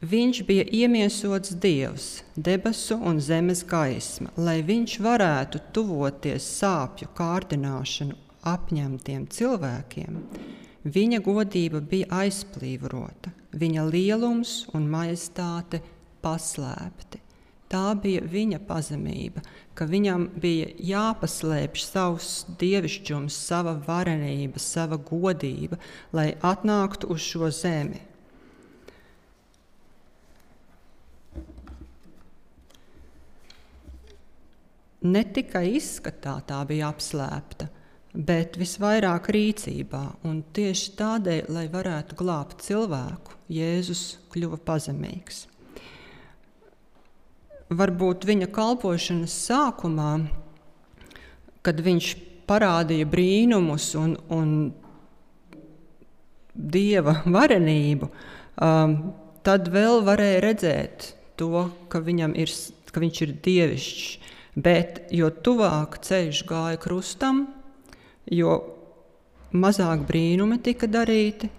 Viņš 0.00 0.38
bija 0.48 0.64
iemiesots 0.64 1.50
Dievs, 1.60 2.22
debesu 2.32 2.96
un 2.96 3.18
zemes 3.20 3.60
gaisma, 3.68 4.30
lai 4.40 4.62
viņš 4.64 4.94
varētu 5.04 5.60
tuvoties 5.76 6.46
sāpju 6.56 7.10
kārdināšanu 7.18 8.16
apņemtiem 8.48 9.26
cilvēkiem. 9.28 10.16
Viņa 10.88 11.20
godība 11.20 11.84
bija 11.84 12.08
aizplīvota, 12.22 13.34
viņa 13.52 13.84
lielums 13.92 14.54
un 14.72 14.88
majestāte 14.88 15.82
paslēpti. 16.24 17.20
Tā 17.68 17.92
bija 18.00 18.24
viņa 18.24 18.64
pazemība, 18.64 19.44
ka 19.76 19.84
viņam 19.84 20.30
bija 20.40 20.72
jāpaslēpj 20.80 21.84
savs 21.84 22.46
dievišķums, 22.56 23.36
sava 23.36 23.76
varenība, 23.84 24.56
sava 24.58 24.96
godība, 24.96 25.76
lai 26.16 26.30
atnāktu 26.40 27.12
uz 27.12 27.20
šo 27.20 27.52
zemi. 27.52 28.00
Ne 35.00 35.22
tikai 35.24 35.78
izskatā 35.78 36.34
tā 36.44 36.58
bija 36.68 36.90
apslēpta, 36.92 37.70
bet 38.12 38.58
visvairāk 38.60 39.30
rīcībā. 39.32 40.02
Un 40.28 40.42
tieši 40.52 40.92
tādēļ, 40.98 41.46
lai 41.54 41.66
varētu 41.72 42.18
glābt 42.18 42.60
cilvēku, 42.66 43.38
Jēzus 43.50 44.18
kļuva 44.34 44.60
pazemīgs. 44.66 45.46
Varbūt 47.70 48.26
viņa 48.26 48.50
kalpošanas 48.50 49.34
sākumā, 49.46 50.12
kad 51.62 51.80
viņš 51.86 52.10
parādīja 52.50 53.06
brīnumus 53.06 53.92
un, 53.98 54.16
un 54.34 54.52
dieva 56.54 57.20
varenību, 57.36 58.10
um, 58.60 58.96
tad 59.46 59.70
vēl 59.72 60.02
varēja 60.06 60.42
redzēt 60.44 61.08
to, 61.40 61.68
ka, 61.88 62.02
ir, 62.04 62.54
ka 62.90 63.04
viņš 63.04 63.22
ir 63.24 63.36
dievišķs. 63.46 64.19
Bet 64.54 65.04
jo 65.14 65.30
tuvāk 65.30 66.00
ceļš 66.02 66.42
gāja 66.48 66.78
krustam, 66.82 67.44
jo 68.26 68.56
mazāk 69.54 70.02
brīnumi 70.08 70.58
tika 70.62 70.88
darīti, 70.90 71.50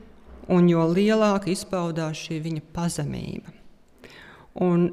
un 0.52 0.68
jo 0.68 0.84
lielāk 0.92 1.48
izpaudās 1.52 2.20
šī 2.26 2.42
viņa 2.44 2.64
pazemība. 2.76 3.54
Un 4.60 4.90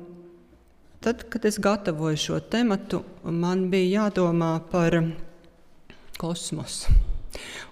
tad, 1.03 1.25
kad 1.31 1.45
es 1.49 1.59
gatavoju 1.59 2.21
šo 2.23 2.39
tematu, 2.41 3.03
man 3.25 3.67
bija 3.73 4.05
jādomā 4.05 4.53
par 4.71 5.01
kosmosu. 6.19 6.95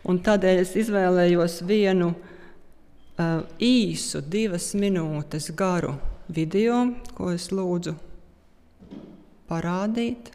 Un 0.06 0.18
tādēļ 0.22 0.62
es 0.62 0.74
izvēlējos 0.78 1.60
vienu 1.66 2.10
uh, 2.12 3.46
īsu, 3.62 4.22
divas 4.22 4.72
minūtes 4.78 5.52
garu 5.58 5.94
video, 6.26 6.82
ko 7.14 7.30
es 7.34 7.48
lūdzu 7.54 7.94
parādīt. 9.48 10.32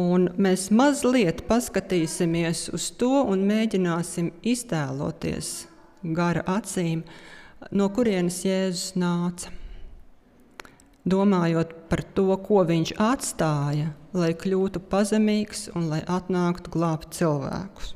Un 0.00 0.28
mēs 0.40 0.68
mazliet 0.70 1.42
paskatīsimies 1.48 2.68
uz 2.76 2.90
to 3.00 3.24
un 3.26 3.42
mēģināsim 3.48 4.30
iztēloties 4.46 5.50
gara 6.16 6.44
acīm, 6.48 7.02
no 7.70 7.90
kurienes 7.92 8.40
Jēzus 8.46 8.94
nāca. 8.96 9.50
Domājot 11.10 11.72
par 11.90 12.04
to, 12.16 12.28
ko 12.44 12.64
viņš 12.68 12.94
atstāja, 13.00 13.94
lai 14.12 14.34
kļūtu 14.36 14.82
pazemīgs 14.92 15.70
un 15.74 15.88
lai 15.92 16.02
atnāktu 16.04 16.72
glābt 16.76 17.16
cilvēkus. 17.16 17.94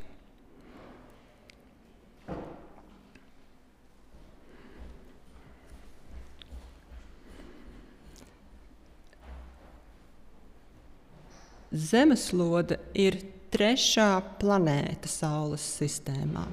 Zemeslode 11.74 12.76
ir 12.94 13.16
trešā 13.50 14.22
planēta 14.38 15.10
Saules 15.10 15.64
sistēmā. 15.80 16.44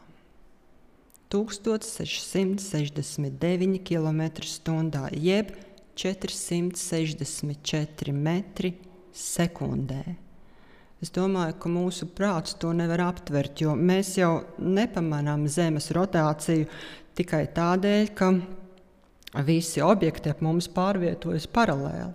1669 1.28 3.84
km/h, 3.84 5.12
jeb 5.12 5.52
464 5.98 8.12
metri 8.12 8.74
sekundē. 9.12 10.16
Es 10.98 11.12
domāju, 11.14 11.54
ka 11.62 11.70
mūsu 11.70 12.08
prāts 12.10 12.56
to 12.58 12.72
nevar 12.74 13.04
aptvert, 13.12 13.60
jo 13.62 13.76
mēs 13.76 14.16
jau 14.18 14.42
nepamanām 14.58 15.46
Zemes 15.46 15.90
rotāciju 15.94 16.66
tikai 17.18 17.44
tādēļ, 17.54 18.08
ka 18.18 18.32
visi 19.46 19.82
objekti 19.84 20.32
ap 20.32 20.40
mums 20.42 20.66
pārvietojas 20.74 21.46
paralēli. 21.54 22.14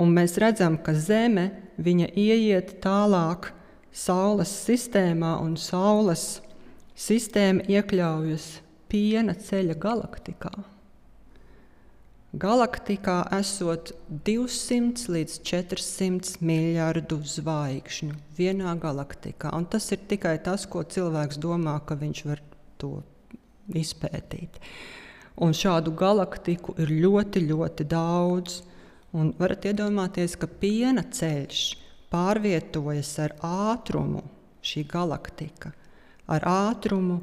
Un 0.00 0.12
mēs 0.14 0.36
redzam, 0.40 0.76
ka 0.76 0.92
Zeme 0.94 1.50
ieiet 1.80 2.76
tālāk 2.84 3.52
Saules 3.90 4.52
sistēmā 4.66 5.38
un 5.42 5.56
Saules 5.58 6.40
Sistēma 7.00 7.64
iekļaujas 7.70 8.46
piena 8.92 9.32
ceļa 9.32 9.76
galaktikā. 9.80 10.50
Galaktikā 12.42 13.14
esot 13.38 13.94
200 14.26 15.08
līdz 15.14 15.38
400 15.48 16.44
miljardu 16.44 17.18
zvaigžņu 17.24 18.18
vienā 18.36 18.74
galaktikā. 18.84 19.54
Un 19.56 19.64
tas 19.72 19.88
ir 19.96 20.04
tikai 20.12 20.36
tas, 20.44 20.68
ko 20.68 20.84
cilvēks 20.84 21.40
domā, 21.40 21.78
ka 21.88 21.96
viņš 21.96 22.22
var 22.28 22.44
to 22.76 22.92
izpētīt. 23.72 24.60
Un 25.40 25.56
šādu 25.56 25.96
galaktiku 25.96 26.76
ir 26.84 26.92
ļoti, 27.00 27.46
ļoti 27.48 27.88
daudz. 27.96 28.60
Un 29.16 29.32
varat 29.40 29.72
iedomāties, 29.72 30.36
ka 30.36 30.52
piena 30.60 31.08
ceļš 31.08 31.66
pārvietojas 32.12 33.16
ar 33.24 33.38
ātrumu 33.40 34.26
šī 34.60 34.84
galaktika 34.90 35.72
ar 36.30 36.46
ātrumu 36.46 37.20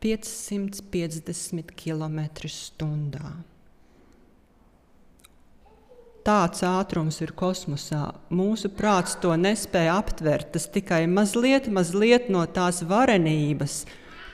550 0.00 1.74
km/h. 1.76 3.32
Tāds 6.20 6.60
ātrums 6.64 7.16
ir 7.24 7.32
kosmosā. 7.36 8.10
Mūsu 8.28 8.68
prāts 8.76 9.16
to 9.22 9.32
nespēja 9.40 9.96
aptvert. 10.02 10.50
Tas 10.52 10.68
tikai 10.68 11.06
mazliet, 11.08 11.70
mazliet 11.72 12.28
no 12.32 12.42
tās 12.44 12.82
varenības, 12.84 13.86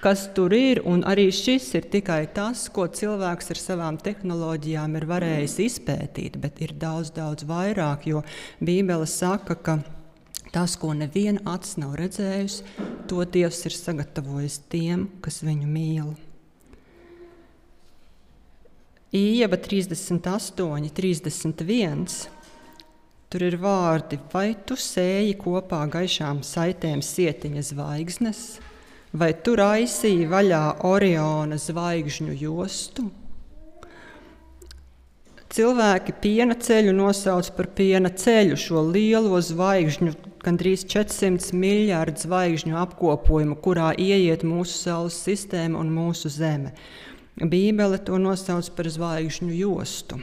kas 0.02 0.26
tur 0.34 0.54
ir. 0.54 0.82
Un 0.82 1.04
arī 1.06 1.28
šis 1.34 1.68
ir 1.78 1.86
tikai 1.92 2.24
tas, 2.34 2.66
ko 2.74 2.88
cilvēks 2.90 3.54
ar 3.54 3.62
savām 3.62 4.00
tehnoloģijām 4.02 4.98
ir 4.98 5.06
varējis 5.12 5.58
izpētīt. 5.68 6.40
Bet 6.42 6.58
ir 6.66 6.74
daudz, 6.74 7.14
daudz 7.14 7.46
vairāk, 7.46 8.10
jo 8.10 8.24
Bībele 8.58 9.06
saka, 9.06 9.54
ka 9.54 9.78
Tas, 10.56 10.72
ko 10.80 10.94
neviena 10.96 11.42
acis 11.52 11.74
nav 11.76 11.98
redzējusi, 12.00 12.62
to 13.10 13.20
Dievs 13.28 13.58
ir 13.68 13.74
sagatavojis 13.76 14.54
tiem, 14.72 15.02
kas 15.20 15.42
viņu 15.44 15.66
mīl. 15.68 16.14
Ieba 19.12 19.58
38, 19.60 20.88
31. 20.96 22.16
Tur 23.28 23.44
ir 23.44 23.58
vārdi, 23.60 24.16
vai 24.32 24.54
tu 24.64 24.80
sēji 24.80 25.36
kopā 25.44 25.82
gaišām 25.92 26.40
saitēm 26.40 27.04
sietiņa 27.04 27.66
zvaigznes, 27.74 28.42
vai 29.12 29.34
tu 29.36 29.58
raisīji 29.60 30.24
vaļā 30.32 30.64
Oriona 30.88 31.60
zvaigžņu 31.60 32.40
jostu? 32.46 33.10
Cilvēki 35.56 36.12
piena 36.20 36.52
ceļu 36.52 36.92
nosauc 36.92 37.46
par 37.56 37.70
piena 37.78 38.10
ceļu, 38.12 38.58
šo 38.60 38.82
lielo 38.90 39.38
zvaigžņu, 39.40 40.10
gandrīz 40.42 40.82
400 40.84 41.56
miljardu 41.56 42.26
zvaigžņu 42.26 42.76
apkopojumu, 42.76 43.56
kurā 43.64 43.94
ieiet 43.96 44.44
mūsu 44.44 44.74
Saules 44.76 45.16
sistēma 45.24 45.80
un 45.80 45.94
mūsu 45.96 46.28
Zeme. 46.34 46.74
Bībele 47.40 48.02
to 48.04 48.20
nosauc 48.20 48.68
par 48.76 48.90
zvaigžņu 48.98 49.48
jostu. 49.56 50.20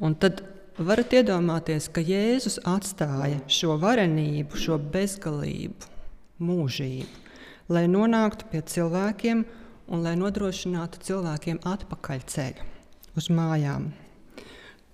Un 0.00 0.16
tad 0.16 0.46
varat 0.80 1.12
iedomāties, 1.20 1.92
ka 1.92 2.00
Jēzus 2.00 2.56
atstāja 2.64 3.44
šo 3.52 3.76
varenību, 3.84 4.64
šo 4.64 4.80
bezgalību, 4.80 5.92
mūžību, 6.40 7.36
lai 7.68 7.84
nonāktu 7.92 8.48
pie 8.48 8.64
cilvēkiem 8.64 9.46
un 9.92 10.08
lai 10.08 10.16
nodrošinātu 10.16 11.04
cilvēkiem 11.04 11.66
atpakaļ 11.68 12.28
ceļu 12.32 12.70
uz 13.18 13.28
mājām. 13.32 13.90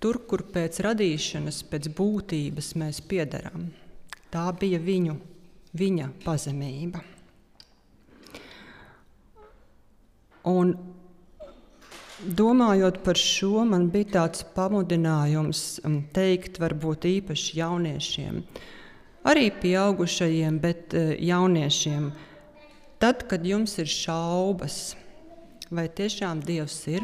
Tur, 0.01 0.19
kur 0.29 0.43
pēc 0.53 0.79
radīšanas, 0.85 1.63
pēc 1.71 1.89
būtības 1.97 2.75
mēs 2.77 3.01
piedarām, 3.09 3.71
tā 4.33 4.45
bija 4.59 4.79
viņu, 4.81 5.17
viņa 5.77 6.11
pazemība. 6.25 7.01
Un 10.47 10.75
domājot 12.21 13.01
par 13.03 13.19
šo, 13.19 13.65
man 13.67 13.89
bija 13.91 14.13
tāds 14.19 14.45
pamudinājums 14.55 15.65
um, 15.83 15.99
teikt, 16.13 16.61
varbūt 16.61 17.09
īpaši 17.09 17.59
jauniešiem, 17.59 18.39
arī 19.27 19.49
pieaugušajiem, 19.61 20.61
bet 20.63 20.95
uh, 20.95 21.11
jauniešiem, 21.17 22.11
Tad, 22.97 23.27
kad 23.29 23.43
jums 23.45 23.75
ir 23.77 23.85
šaubas, 23.85 24.95
vai 25.69 25.83
tiešām 25.85 26.39
Dievs 26.41 26.79
ir, 26.89 27.03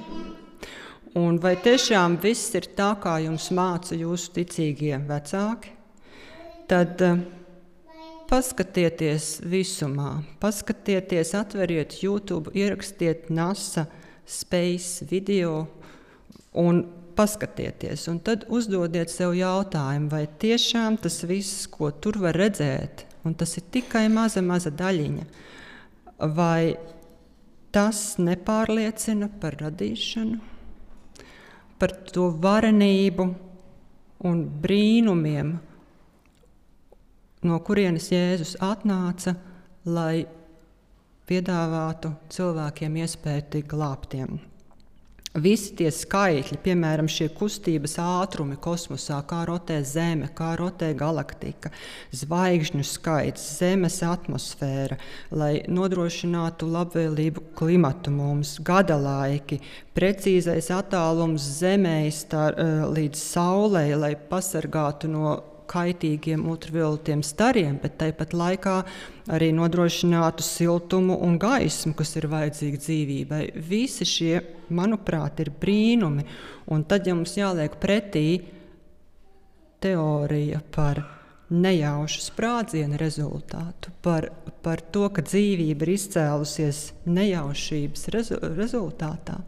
un 1.20 1.38
vai 1.42 1.54
tiešām 1.62 2.18
viss 2.24 2.54
ir 2.58 2.72
tā, 2.78 2.94
kā 3.02 3.20
jums 3.24 3.52
māca 3.54 3.96
jūsu 3.98 4.34
ticīgie 4.38 4.98
vecāki, 5.08 5.74
tad 6.70 7.02
uh, 7.06 7.22
paskatieties 8.30 9.44
visumā, 9.46 10.24
paskatieties, 10.42 11.36
atveriet 11.38 12.00
YouTube, 12.02 12.54
ierakstiet 12.58 13.30
NASA 13.30 13.86
space 14.26 15.06
video 15.10 15.68
un 16.58 16.84
paskatieties. 17.14 18.08
Un 18.10 18.20
tad 18.26 18.48
uzdodiet 18.50 19.12
sev 19.14 19.36
jautājumu, 19.38 20.10
vai 20.10 20.26
tiešām 20.42 20.98
tas 21.04 21.20
viss, 21.30 21.68
ko 21.70 21.92
tur 21.94 22.18
var 22.24 22.38
redzēt, 22.42 23.06
un 23.28 23.38
tas 23.38 23.54
ir 23.60 23.68
tikai 23.74 24.08
maza, 24.10 24.42
maza 24.42 24.74
daļiņa, 24.74 25.28
vai 26.34 26.74
tas 27.74 28.16
nepārliecina 28.22 29.30
par 29.42 29.58
radīšanu, 29.62 30.53
par 31.84 31.92
to 32.16 32.30
varenību 32.40 33.26
un 34.30 34.38
brīnumiem, 34.64 35.50
no 37.44 37.58
kurienes 37.68 38.06
Jēzus 38.08 38.54
atnāca, 38.64 39.34
lai 39.84 40.24
piedāvātu 41.28 42.14
cilvēkiem 42.32 42.96
iespēju 43.04 43.44
tikt 43.58 43.74
glābtiem. 43.76 44.40
Visi 45.34 45.72
tie 45.74 45.88
skaitļi, 45.90 46.60
piemēram, 46.62 47.08
šie 47.10 47.26
kustības 47.34 47.96
ātrumi 47.98 48.54
kosmosā, 48.62 49.18
kā 49.26 49.40
rotē 49.50 49.80
Zeme, 49.82 50.28
kā 50.30 50.52
rotē 50.60 50.92
galaktika, 50.94 51.72
zvaigžņu 52.14 52.86
skaits, 52.86 53.48
Zemes 53.58 53.98
atmosfēra, 54.06 55.00
lai 55.34 55.64
nodrošinātu 55.66 56.70
labvēlību 56.70 57.48
klimatu 57.58 58.14
mums, 58.14 58.60
gada 58.62 59.00
laiki, 59.02 59.58
precīzais 59.98 60.70
attālums 60.70 61.50
Zemē 61.58 61.98
līdz 62.94 63.18
Saulei, 63.18 63.90
lai 63.98 64.14
pasargātu 64.30 65.10
no 65.10 65.34
kaitīgiem 65.70 66.46
ultravioletiem 66.50 67.24
stariem, 67.26 67.78
bet 67.82 67.98
tāpat 68.02 68.36
laikā 68.38 68.76
arī 69.34 69.52
nodrošinātu 69.56 70.44
siltumu 70.46 71.18
un 71.24 71.38
gaismu, 71.42 71.94
kas 71.98 72.16
ir 72.20 72.28
vajadzīgi 72.32 72.82
dzīvībai. 72.84 73.44
Visi 73.70 74.08
šie, 74.08 74.36
manuprāt, 74.74 75.40
ir 75.44 75.54
brīnumi. 75.62 76.28
Un 76.74 76.86
tad, 76.88 77.08
ja 77.08 77.16
mums 77.16 77.36
jāliek 77.38 77.76
pretī 77.82 78.28
teorija 79.84 80.62
par 80.74 81.04
nejaušu 81.54 82.24
sprādzienu 82.24 82.98
rezultātu, 82.98 83.92
par, 84.02 84.30
par 84.66 84.82
to, 84.94 85.06
ka 85.14 85.24
dzīvība 85.26 85.86
ir 85.86 85.94
izcēlusies 85.98 86.82
nejaušības 87.06 88.10
rezu, 88.16 88.40
rezultātā, 88.58 89.42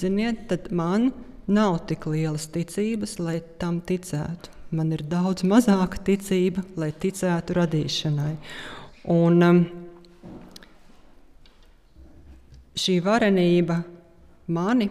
ziniet, 0.00 0.46
tad 0.50 0.70
man 0.74 1.12
nav 1.46 1.84
tik 1.90 2.08
lielas 2.10 2.48
ticības, 2.50 3.18
lai 3.22 3.38
tam 3.60 3.80
ticētu 3.86 4.55
man 4.70 4.92
ir 4.94 5.04
daudz 5.06 5.44
mazāka 5.46 6.00
ticība, 6.08 6.64
lai 6.78 6.90
ticētu 6.92 7.56
radīšanai. 7.56 8.34
Un, 9.14 9.42
um, 9.46 9.60
šī 12.76 12.98
varenība 13.04 13.80
mani 14.52 14.88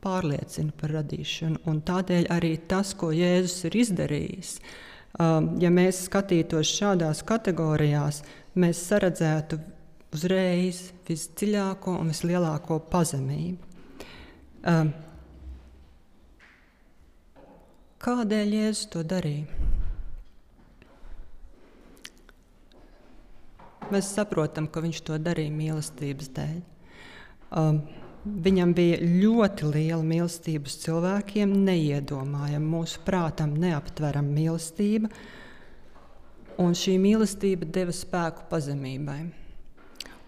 pārliecina 0.00 0.72
par 0.80 0.94
radīšanu, 0.96 1.60
un 1.68 1.82
tādēļ 1.84 2.30
arī 2.32 2.54
tas, 2.68 2.94
ko 2.96 3.10
Jēzus 3.12 3.66
ir 3.68 3.76
izdarījis. 3.82 4.54
Um, 5.20 5.52
ja 5.60 5.72
mēs 5.74 6.04
skatītos 6.06 6.70
šādās 6.78 7.20
kategorijās, 7.26 8.22
mēs 8.54 8.82
redzētu 9.02 9.58
uzreiz 10.14 10.90
visdziļāko 11.08 11.98
un 12.00 12.12
vislielāko 12.14 12.80
pazemību. 12.90 13.68
Um, 14.70 14.92
Kādēļ 18.00 18.54
Jēzus 18.56 18.86
to 18.88 19.02
darīja? 19.04 19.44
Mēs 23.92 24.08
saprotam, 24.14 24.70
ka 24.72 24.80
viņš 24.80 25.02
to 25.04 25.18
darīja 25.20 25.52
mīlestības 25.52 26.30
dēļ. 26.38 26.54
Um, 27.60 27.82
viņam 28.24 28.72
bija 28.78 29.02
ļoti 29.04 29.68
liela 29.74 30.00
mīlestība 30.00 30.72
uz 30.72 30.78
cilvēkiem, 30.86 31.52
neiedomājama, 31.68 32.72
mūsu 32.78 33.04
prātam 33.04 33.52
neaptverama 33.60 34.32
mīlestība. 34.32 35.12
Un 36.56 36.72
šī 36.72 36.96
mīlestība 37.04 37.68
deva 37.68 37.92
spēku 37.92 38.48
pazemībai. 38.48 39.22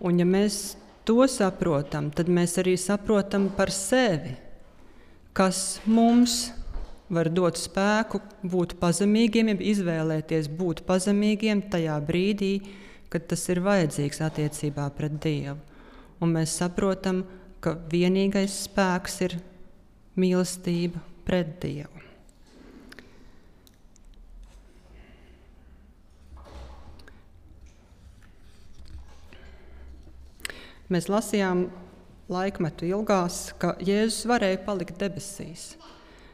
Un, 0.04 0.20
ja 0.20 0.28
mēs 0.28 0.74
to 1.08 1.22
saprotam, 1.24 2.12
tad 2.12 2.28
mēs 2.28 2.60
arī 2.60 2.76
saprotam 2.76 3.48
par 3.56 3.72
sevi, 3.72 4.36
kas 5.32 5.80
mums 5.88 6.42
ir 6.50 6.61
var 7.12 7.28
dot 7.28 7.60
spēku 7.60 8.22
būt 8.42 8.78
pazemīgiem, 8.80 9.52
ja 9.52 9.58
izvēlēties 9.72 10.48
būt 10.56 10.84
pazemīgiem 10.88 11.66
tajā 11.72 11.98
brīdī, 12.08 12.54
kad 13.12 13.28
tas 13.28 13.44
ir 13.52 13.60
vajadzīgs 13.64 14.22
attiecībā 14.24 14.88
pret 14.96 15.18
Dievu. 15.20 15.58
Un 16.22 16.32
mēs 16.32 16.54
saprotam, 16.56 17.24
ka 17.60 17.74
vienīgais 17.92 18.62
spēks 18.64 19.20
ir 19.26 19.36
mīlestība 20.16 21.02
pret 21.26 21.58
Dievu. 21.62 22.00
Mēs 30.92 31.08
lasījām 31.08 31.66
laikmetu 32.32 32.84
ilgās, 32.90 33.52
ka 33.56 33.76
Jēzus 33.80 34.26
varēja 34.28 34.58
palikt 34.66 34.98
debesīs. 35.00 35.72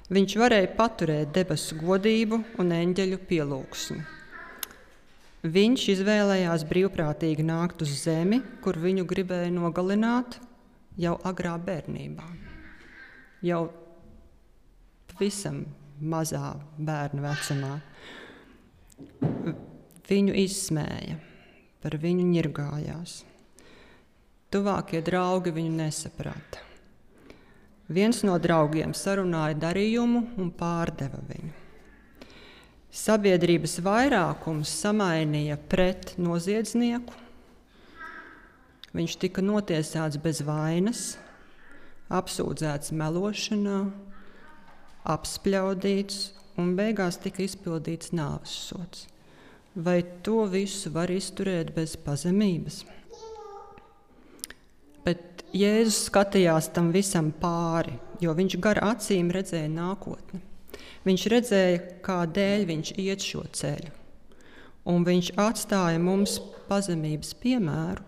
Viņš 0.09 0.35
varēja 0.41 0.71
paturēt 0.73 1.35
debesu 1.37 1.77
godību 1.77 2.39
un 2.63 2.71
eņģeļu 2.73 3.19
pielūgsmu. 3.29 3.99
Viņš 5.45 5.83
izvēlējās 5.93 6.65
brīvprātīgi 6.71 7.45
nākt 7.45 7.85
uz 7.85 7.93
zemi, 8.01 8.41
kur 8.65 8.79
viņu 8.81 9.05
gribēja 9.09 9.51
nogalināt 9.53 10.39
jau 10.99 11.13
agrā 11.29 11.53
bērnībā. 11.63 12.25
Jau 13.47 13.61
pavisam 15.13 15.61
mazā 16.01 16.55
bērna 16.79 17.27
vecumā. 17.29 17.75
Viņu 20.09 20.39
izsmēja, 20.43 21.19
par 21.85 21.99
viņu 22.01 22.25
ņirgājās. 22.33 23.19
Tuvākie 24.49 25.05
draugi 25.05 25.53
viņu 25.53 25.77
nesaprata. 25.83 26.68
Viens 27.89 28.21
no 28.21 28.35
draugiem 28.37 28.93
sarunāja 28.93 29.57
darījumu 29.57 30.21
un 30.37 30.51
pārdeva 30.53 31.23
viņu. 31.25 31.55
Sabiedrības 32.93 33.79
vairākums 33.85 34.69
samainīja 34.83 35.57
pret 35.73 36.13
noziedznieku. 36.21 37.15
Viņš 38.97 39.17
tika 39.23 39.45
notiesāts 39.45 40.21
bez 40.21 40.43
vainas, 40.45 41.03
apsūdzēts 42.13 42.93
melošanā, 42.97 43.81
apspļaudīts 45.09 46.21
un 46.61 46.75
beigās 46.77 47.21
tika 47.25 47.45
izpildīts 47.45 48.13
nāves 48.13 48.53
sots. 48.69 49.07
Vai 49.73 50.03
to 50.27 50.43
visu 50.51 50.93
var 50.93 51.13
izturēt 51.13 51.73
bez 51.77 51.97
pazemības? 52.05 52.83
Jēzus 55.57 56.07
skatījās 56.09 56.69
tam 56.77 56.91
visam 56.93 57.31
pāri, 57.33 57.95
jo 58.21 58.35
viņš 58.37 58.57
gar 58.61 58.79
acīm 58.85 59.31
redzēja 59.33 59.69
nākotni. 59.73 60.41
Viņš 61.09 61.23
redzēja, 61.33 61.79
kādēļ 62.05 62.67
viņš 62.69 62.93
iet 63.01 63.25
šo 63.25 63.45
ceļu. 63.57 63.93
Un 64.89 65.05
viņš 65.07 65.31
atstāja 65.41 65.99
mums 66.01 66.39
pazemības 66.69 67.33
piemēru, 67.41 68.05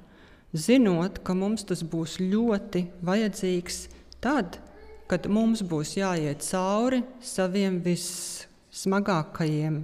zinot, 0.52 1.22
ka 1.24 1.32
mums 1.36 1.64
tas 1.68 1.82
būs 1.84 2.18
ļoti 2.20 2.86
vajadzīgs 3.06 3.88
tad, 4.20 4.58
kad 5.08 5.26
mums 5.32 5.62
būs 5.66 5.96
jāiet 5.96 6.44
cauri 6.44 7.02
saviem 7.24 7.80
vissmagākajiem 7.84 9.80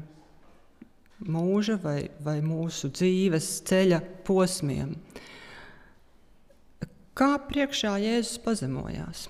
mūža 1.25 1.79
vai, 1.81 2.11
vai 2.21 2.40
mūsu 2.45 2.90
dzīves 2.92 3.62
ceļa 3.69 4.01
posmiem. 4.27 4.95
Kā 7.17 7.39
priekšā 7.41 7.95
Jēzus 7.97 8.37
pazemojās? 8.45 9.23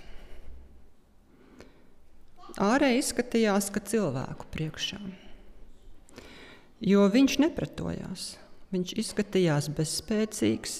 Ārēji 2.59 2.99
izskatījās, 2.99 3.69
ka 3.71 3.79
cilvēku 3.79 4.49
priekšā. 4.51 4.99
Jo 6.83 7.07
viņš 7.15 7.39
nepretojās. 7.45 8.27
Viņš 8.75 8.97
izskatījās 9.05 9.71
bezspēcīgs, 9.79 10.77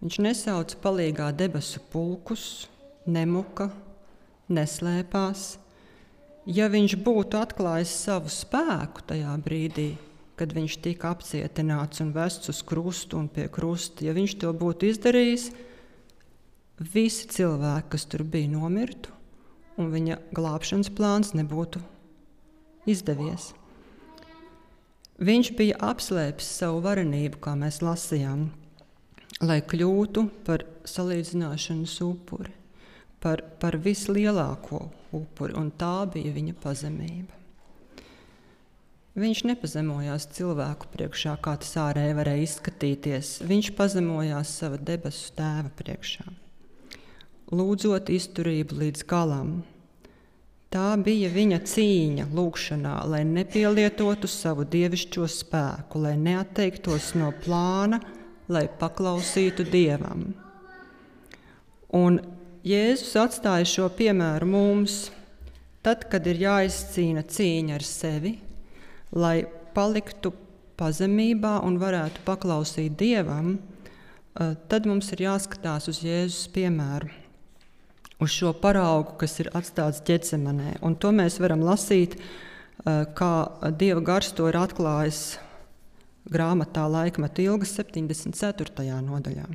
viņš 0.00 0.18
nesauca 0.24 0.80
palīgā 0.80 1.28
debesu 1.36 1.84
pulkus, 1.92 2.70
nemuka, 3.04 3.68
neslēpās. 4.48 5.58
Ja 6.48 6.72
viņš 6.72 6.96
būtu 7.04 7.36
atklājis 7.36 7.98
savu 8.08 8.32
spēku 8.32 9.04
tajā 9.12 9.36
brīdī, 9.44 9.90
kad 10.40 10.56
viņš 10.56 10.80
tika 10.88 11.12
apcietināts 11.12 12.00
un 12.00 12.16
vests 12.16 12.48
uz 12.48 12.64
krustu 12.64 13.20
un 13.20 13.28
pie 13.28 13.50
krusta. 13.52 14.08
Ja 14.08 14.16
viņš 14.16 14.40
to 14.40 14.56
būtu 14.56 14.88
izdarījis, 14.88 15.52
visi 16.80 17.28
cilvēki, 17.28 17.88
kas 17.92 18.06
tur 18.08 18.24
bija, 18.24 18.50
nomirtu, 18.50 19.12
un 19.80 19.90
viņa 19.92 20.18
glābšanas 20.36 20.90
plāns 20.96 21.34
nebūtu 21.36 21.82
izdevies. 22.88 23.52
Viņš 25.20 25.52
bija 25.58 25.76
apslēpis 25.90 26.48
savu 26.60 26.80
varenību, 26.86 27.42
kā 27.44 27.52
mēs 27.60 27.82
lasījām, 27.84 28.46
lai 29.44 29.60
kļūtu 29.60 30.24
par 30.46 30.64
salīdzināšanas 30.88 31.98
upuri, 32.06 32.54
par, 33.20 33.44
par 33.60 33.76
vislielāko 33.84 34.86
upuri, 35.12 35.56
un 35.60 35.68
tā 35.76 36.08
bija 36.08 36.32
viņa 36.32 36.56
pazemība. 36.62 37.36
Viņš 39.20 39.42
nepazemojās 39.50 40.28
cilvēku 40.36 40.88
priekšā, 40.94 41.34
kā 41.42 41.56
tas 41.60 41.72
ārēji 41.82 42.14
varēja 42.16 42.44
izskatīties. 42.46 43.32
Viņš 43.44 43.72
pazemojās 43.76 44.52
sava 44.62 44.78
debesu 44.78 45.34
tēva 45.36 45.72
priekšā, 45.76 46.24
lūdzot 47.54 48.10
izturību 48.12 48.78
līdz 48.82 49.04
galam. 49.10 49.60
Tā 50.70 50.94
bija 51.02 51.30
viņa 51.34 51.58
cīņa 51.66 52.28
lūgšanā, 52.30 52.96
lai 53.10 53.24
nepielietotu 53.26 54.30
savu 54.30 54.66
dievišķo 54.70 55.26
spēku, 55.26 56.02
lai 56.04 56.14
neatteiktos 56.20 57.14
no 57.18 57.32
plāna, 57.42 57.98
lai 58.50 58.68
paklausītu 58.78 59.66
dievam. 59.66 60.28
Un 61.90 62.20
Jēzus 62.62 63.16
atstāja 63.18 63.66
šo 63.66 63.88
piemēru 63.98 64.46
mums, 64.46 65.08
tad, 65.82 66.04
kad 66.12 66.26
ir 66.30 66.38
jāizcīna 66.44 67.24
cīņa 67.26 67.74
ar 67.78 67.86
sevi, 67.86 68.36
lai 69.16 69.42
paliktu 69.74 70.32
pazemībā 70.80 71.58
un 71.66 71.78
varētu 71.80 72.22
paklausīt 72.26 72.96
Dievam, 73.00 73.56
eh, 73.58 74.54
tad 74.68 74.86
mums 74.86 75.10
ir 75.12 75.26
jāskatās 75.26 75.88
uz 75.88 76.02
Jēzus 76.04 76.48
piemēru, 76.54 77.10
uz 78.20 78.30
šo 78.34 78.52
paraugu, 78.52 79.16
kas 79.20 79.38
ir 79.40 79.50
atstāts 79.56 80.02
ģecemanē. 80.06 80.78
Un 80.84 80.96
to 80.96 81.12
mēs 81.12 81.40
varam 81.40 81.64
lasīt, 81.64 82.16
eh, 82.16 83.04
kā 83.14 83.32
Dieva 83.76 84.04
gars 84.04 84.32
to 84.32 84.48
ir 84.48 84.54
atklājis 84.54 85.38
grāmatā 86.30 86.86
Laikmeta 86.90 87.42
ilgas 87.42 87.72
74. 87.76 89.00
nodaļā. 89.02 89.48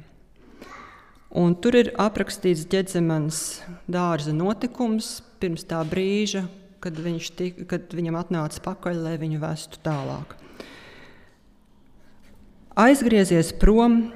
Un 1.36 1.56
tur 1.56 1.76
ir 1.76 1.92
aprakstīts 2.00 2.64
ģedzemans 2.72 3.62
dārza 3.92 4.32
notikums 4.32 5.22
pirms 5.40 5.66
tā 5.68 5.82
brīža, 5.84 6.46
kad, 6.80 6.96
tika, 7.36 7.66
kad 7.66 7.92
viņam 7.92 8.16
atnāca 8.16 8.62
pakaļ, 8.64 9.02
lai 9.04 9.18
viņu 9.20 9.42
vestu 9.42 9.82
tālāk. 9.84 10.38
Aizgriezies 12.76 13.54
prom, 13.60 14.14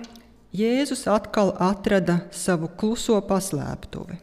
Jēzus 0.55 1.03
atkal 1.11 1.51
atrada 1.61 2.23
savu 2.33 2.71
kluso 2.79 3.19
paslēptuvi, 3.21 4.17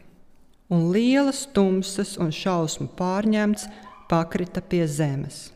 un 0.69 0.89
lielas 0.91 1.45
tumsas 1.55 2.15
un 2.21 2.31
šausmu 2.33 2.89
pārņemts 2.97 3.67
pakrita 4.09 4.61
pie 4.63 4.85
zemes. 4.87 5.47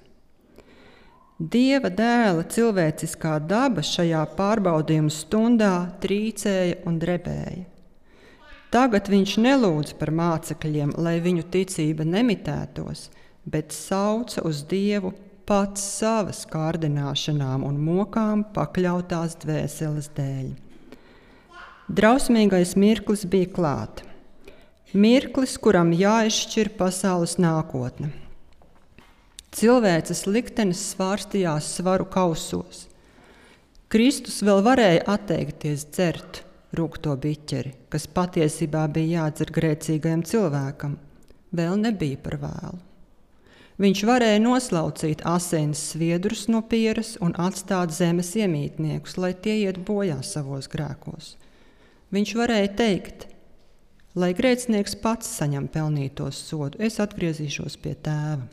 Dieva 1.42 1.90
dēla 1.90 2.44
cilvēciskā 2.54 3.40
daba 3.50 3.82
šajā 3.82 4.22
pārbaudījuma 4.38 5.10
stundā 5.10 5.74
trīcēja 6.04 6.84
un 6.86 7.00
drebēja. 7.02 7.64
Tagad 8.72 9.10
viņš 9.12 9.34
nelūdz 9.42 9.96
par 10.00 10.14
mācekļiem, 10.16 10.94
lai 11.02 11.18
viņu 11.20 11.48
ticība 11.52 12.06
nemitētos, 12.08 13.10
bet 13.44 13.74
sauca 13.76 14.46
uz 14.48 14.62
Dievu 14.70 15.12
pats 15.50 15.82
savas 15.98 16.46
kārdināšanām 16.48 17.66
un 17.68 17.82
mokām 17.84 18.46
pakļautās 18.56 19.36
dvēseles 19.42 20.08
dēļ. 20.16 20.54
Drausmīgais 21.92 22.78
mirklis 22.80 23.26
bija 23.28 23.50
klāt. 23.52 24.06
Mirklis, 24.92 25.54
kuram 25.56 25.94
jāizšķir 25.96 26.74
pasaules 26.76 27.38
nākotne. 27.40 28.10
Cilvēces 29.56 30.26
liktenis 30.28 30.82
svārstījās 30.92 31.70
svaru 31.78 32.10
kausos. 32.12 32.90
Kristus 33.88 34.42
vēl 34.44 34.60
varēja 34.68 35.06
atteikties 35.14 35.88
dzert 35.96 36.42
rūkto 36.76 37.16
biķeri, 37.24 37.72
kas 37.88 38.10
patiesībā 38.12 38.84
bija 38.92 39.22
jādzer 39.24 39.56
grēcīgajam 39.56 40.28
cilvēkam, 40.28 41.00
vēl 41.56 41.80
nebija 41.88 42.20
par 42.28 42.42
vēlu. 42.44 42.84
Viņš 43.80 44.06
varēja 44.12 44.44
noslaucīt 44.44 45.24
asins 45.24 45.88
sviedrus 45.94 46.50
no 46.52 46.66
pieres 46.68 47.16
un 47.24 47.32
atstāt 47.40 47.96
zemes 47.96 48.36
iemītniekus, 48.36 49.16
lai 49.16 49.32
tie 49.40 49.62
iet 49.64 49.80
bojā 49.88 50.20
savos 50.20 50.68
grēkos. 50.68 51.38
Viņš 52.12 52.40
varēja 52.44 52.76
teikt, 52.76 53.32
lai 54.16 54.34
grēcinieks 54.36 54.98
pats 55.02 55.30
saņem 55.40 55.68
pelnītos 55.72 56.40
sodu, 56.50 56.80
es 56.84 57.00
atgriezīšos 57.04 57.78
pie 57.82 57.96
tēva. 57.96 58.48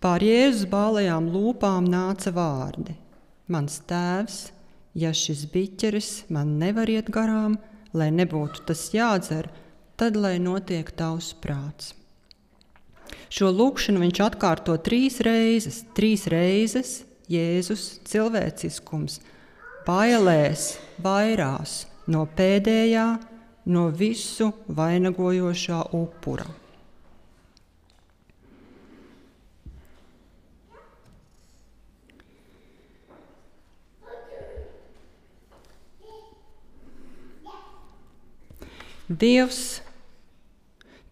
Pār 0.00 0.22
Jēzus 0.22 0.68
bālajām 0.70 1.30
lūpām 1.32 1.86
nāca 1.88 2.30
vārdi: 2.36 2.94
Mans 3.48 3.80
tēvs, 3.88 4.50
ja 4.94 5.12
šis 5.16 5.46
biķeris 5.52 6.10
man 6.28 6.58
nevar 6.60 6.90
iet 6.92 7.08
garām, 7.10 7.56
lai 7.96 8.10
nebūtu 8.12 8.66
tas 8.68 8.90
jādzer, 8.92 9.48
tad 9.96 10.18
lai 10.20 10.36
notiek 10.42 10.90
tavs 10.92 11.32
prāts. 11.40 11.94
Šo 13.32 13.48
lūkšanu 13.50 14.02
viņš 14.04 14.20
atkārto 14.22 14.76
trīs 14.84 15.18
reizes. 15.24 15.82
Trīs 15.96 16.26
reizes 16.30 17.00
Jēzus 17.30 17.96
cilvēciskums 18.06 19.18
bailēs, 19.86 20.76
vairās 21.02 21.84
no 22.10 22.26
pēdējā, 22.36 23.06
no 23.70 23.88
visu 23.94 24.52
vainagojošā 24.68 25.80
upura. 25.94 26.46
Dievs 39.06 39.80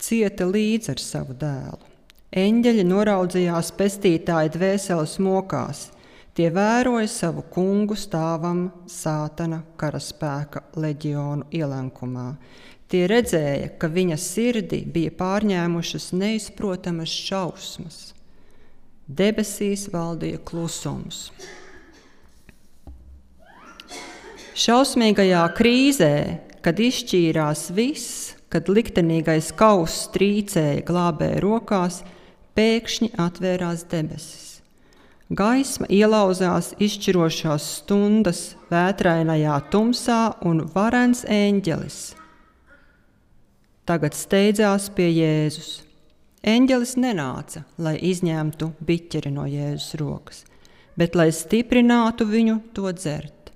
cieta 0.02 0.48
līdzi 0.50 0.90
ar 0.90 0.98
savu 0.98 1.34
dēlu. 1.38 1.78
Eņģeļi 2.34 2.84
noraudzījās 2.88 3.70
pestītāja 3.78 4.50
dvēseles 4.56 5.20
mokās. 5.22 5.84
Tie 6.34 6.48
vēroja 6.50 7.06
savu 7.10 7.44
kungu 7.54 7.94
stāvam 7.98 8.66
sātana 8.90 9.60
karaspēka 9.78 10.64
leģionu 10.82 11.46
ielenkumā. 11.54 12.32
Tie 12.90 13.04
redzēja, 13.10 13.74
ka 13.78 13.88
viņa 13.90 14.18
sirdi 14.18 14.80
bija 14.86 15.12
pārņēmušas 15.18 16.10
neizprotamas 16.18 17.12
šausmas. 17.14 18.00
Debesīs 19.06 19.86
valdīja 19.92 20.40
klusums. 20.46 21.28
Šausmīgajā 24.54 25.44
krīzē 25.54 26.14
kad 26.64 26.80
izšķīrās 26.80 27.68
viss, 27.76 28.32
kad 28.48 28.70
liktenīgais 28.72 29.50
kauss 29.58 30.08
trīcēja 30.14 30.84
glābēja 30.88 31.42
rokās, 31.44 32.00
pēkšņi 32.56 33.10
atvērās 33.20 33.84
debesis. 33.90 34.53
Gaisma 35.32 35.86
ielauzās 35.88 36.74
izšķirošās 36.82 37.70
stundas 37.78 38.42
vētrainajā 38.68 39.56
tumsā, 39.72 40.20
un 40.44 40.66
varens 40.74 41.24
eņģelis 41.24 42.02
tagad 43.84 44.16
steidzās 44.16 44.88
pie 44.96 45.10
Jēzus. 45.12 45.82
Eņģelis 46.44 46.96
nenāca, 47.00 47.64
lai 47.80 47.96
izņemtu 48.04 48.70
biķeri 48.84 49.32
no 49.32 49.46
Jēzus 49.48 49.96
rokas, 50.00 50.42
bet 50.96 51.16
lai 51.16 51.30
stiprinātu 51.32 52.26
viņu 52.28 52.58
to 52.76 52.90
dzert 52.92 53.52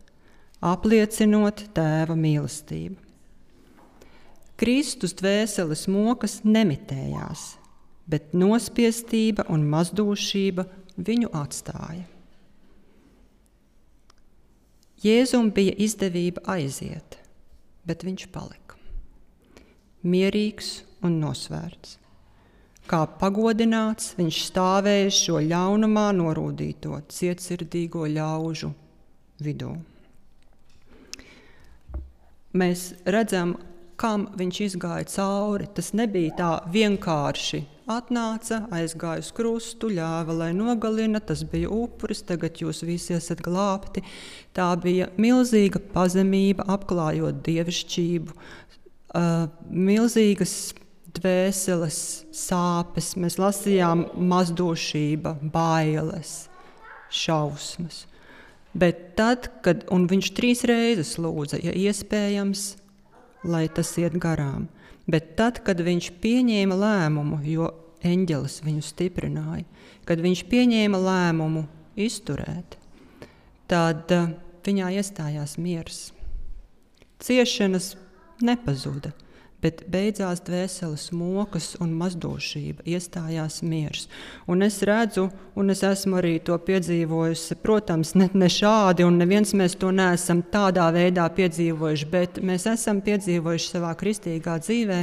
apliecinot 0.65 1.69
tēva 1.77 2.17
mīlestību. 2.19 2.97
Kristus 4.59 5.15
dvēseles 5.15 5.85
mokas 5.93 6.41
nemitējās, 6.43 7.53
bet 8.11 8.33
nospiestība 8.35 9.45
un 9.53 9.69
mazdūšība 9.71 10.65
viņu 10.99 11.31
atstāja. 11.37 12.05
Jēzum 14.99 15.53
bija 15.55 15.77
izdevība 15.79 16.43
aiziet, 16.51 17.21
bet 17.87 18.03
viņš 18.07 18.27
palika. 18.35 18.75
Mierīgs 20.03 20.81
un 21.07 21.21
nosvērts. 21.23 21.99
Kā 22.89 23.05
pagodināts, 23.21 24.15
viņš 24.19 24.41
stāvēja 24.49 25.13
šo 25.15 25.43
ļaunumā 25.45 26.09
norūdīto, 26.17 26.99
cietsirdīgo 27.13 28.09
ļaužu 28.11 28.73
vidū 29.45 29.77
mēs 32.59 32.93
redzam, 33.09 33.57
kam 33.99 34.29
viņš 34.39 34.61
izgāja 34.69 35.09
cauri. 35.13 35.69
Tas 35.75 35.93
nebija 35.97 36.35
tā 36.39 36.51
vienkārši 36.73 37.63
atnāca, 37.91 38.63
aizgāja 38.75 39.23
uz 39.25 39.31
krustu, 39.35 39.91
ļāva, 39.93 40.35
lai 40.43 40.51
nogalina. 40.57 41.21
Tas 41.25 41.45
bija 41.49 41.71
upuris, 41.73 42.23
tagad 42.27 42.61
jūs 42.63 42.85
visi 42.87 43.17
esat 43.17 43.43
glābti. 43.45 44.05
Tā 44.57 44.69
bija 44.83 45.11
milzīga 45.21 45.81
pazemība, 45.95 46.67
apklājot 46.69 47.41
dievišķību, 47.47 48.37
uh, 48.37 49.49
milzīgas 49.69 50.55
dvēseles 51.19 52.01
sāpes. 52.35 53.15
Mēs 53.21 53.39
lasījām 53.41 54.07
mazdošība, 54.31 55.39
bailes, 55.55 56.49
šausmas. 57.11 58.05
Bet 58.79 59.17
tad, 59.19 59.49
kad 59.65 59.87
viņš 59.89 60.33
trīs 60.37 60.65
reizes 60.69 61.17
lūdza, 61.19 61.59
ja 61.65 61.73
iespējams, 61.73 62.75
lai 63.49 63.67
tas 63.73 63.95
iet 63.99 64.19
garām, 64.21 64.69
bet 65.11 65.35
tad, 65.39 65.63
kad 65.67 65.81
viņš 65.85 66.11
pieņēma 66.23 66.77
lēmumu, 66.79 67.41
jo 67.49 67.71
eņģelis 68.07 68.61
viņu 68.67 68.85
stiprināja, 68.87 69.65
kad 70.09 70.21
viņš 70.23 70.45
pieņēma 70.51 71.01
lēmumu 71.03 71.65
izturēt, 71.99 72.77
tad 73.71 74.15
uh, 74.15 74.31
viņā 74.69 74.93
iestājās 75.01 75.57
miers. 75.61 76.03
Ciešanas 77.25 77.97
nepazuda 78.45 79.11
bet 79.63 79.83
beidzās 79.91 80.41
dvēseles 80.47 81.09
mokas 81.17 81.73
un 81.83 81.93
mazdošība, 81.99 82.85
iestājās 82.87 83.61
miers. 83.67 84.07
Un 84.47 84.63
es 84.63 84.79
redzu, 84.87 85.29
un 85.59 85.75
es 85.75 85.83
esmu 85.87 86.21
arī 86.21 86.37
to 86.47 86.59
piedzīvojusi, 86.63 87.59
protams, 87.63 88.15
ne, 88.19 88.29
ne 88.39 88.51
šādi, 88.53 89.07
un 89.07 89.19
neviens 89.19 89.55
mēs 89.59 89.75
to 89.81 89.91
neesam 89.95 90.45
tādā 90.53 90.87
veidā 90.95 91.27
piedzīvojuši, 91.35 92.11
bet 92.13 92.43
mēs 92.43 92.69
esam 92.71 93.03
piedzīvojuši 93.07 93.73
savā 93.75 93.95
kristīgā 93.99 94.59
dzīvē 94.63 95.01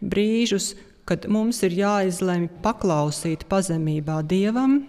brīžus, 0.00 0.72
kad 1.08 1.26
mums 1.28 1.60
ir 1.66 1.76
jāizlemj 1.76 2.48
paklausīt 2.64 3.44
pazemībā 3.50 4.20
Dievam 4.30 4.80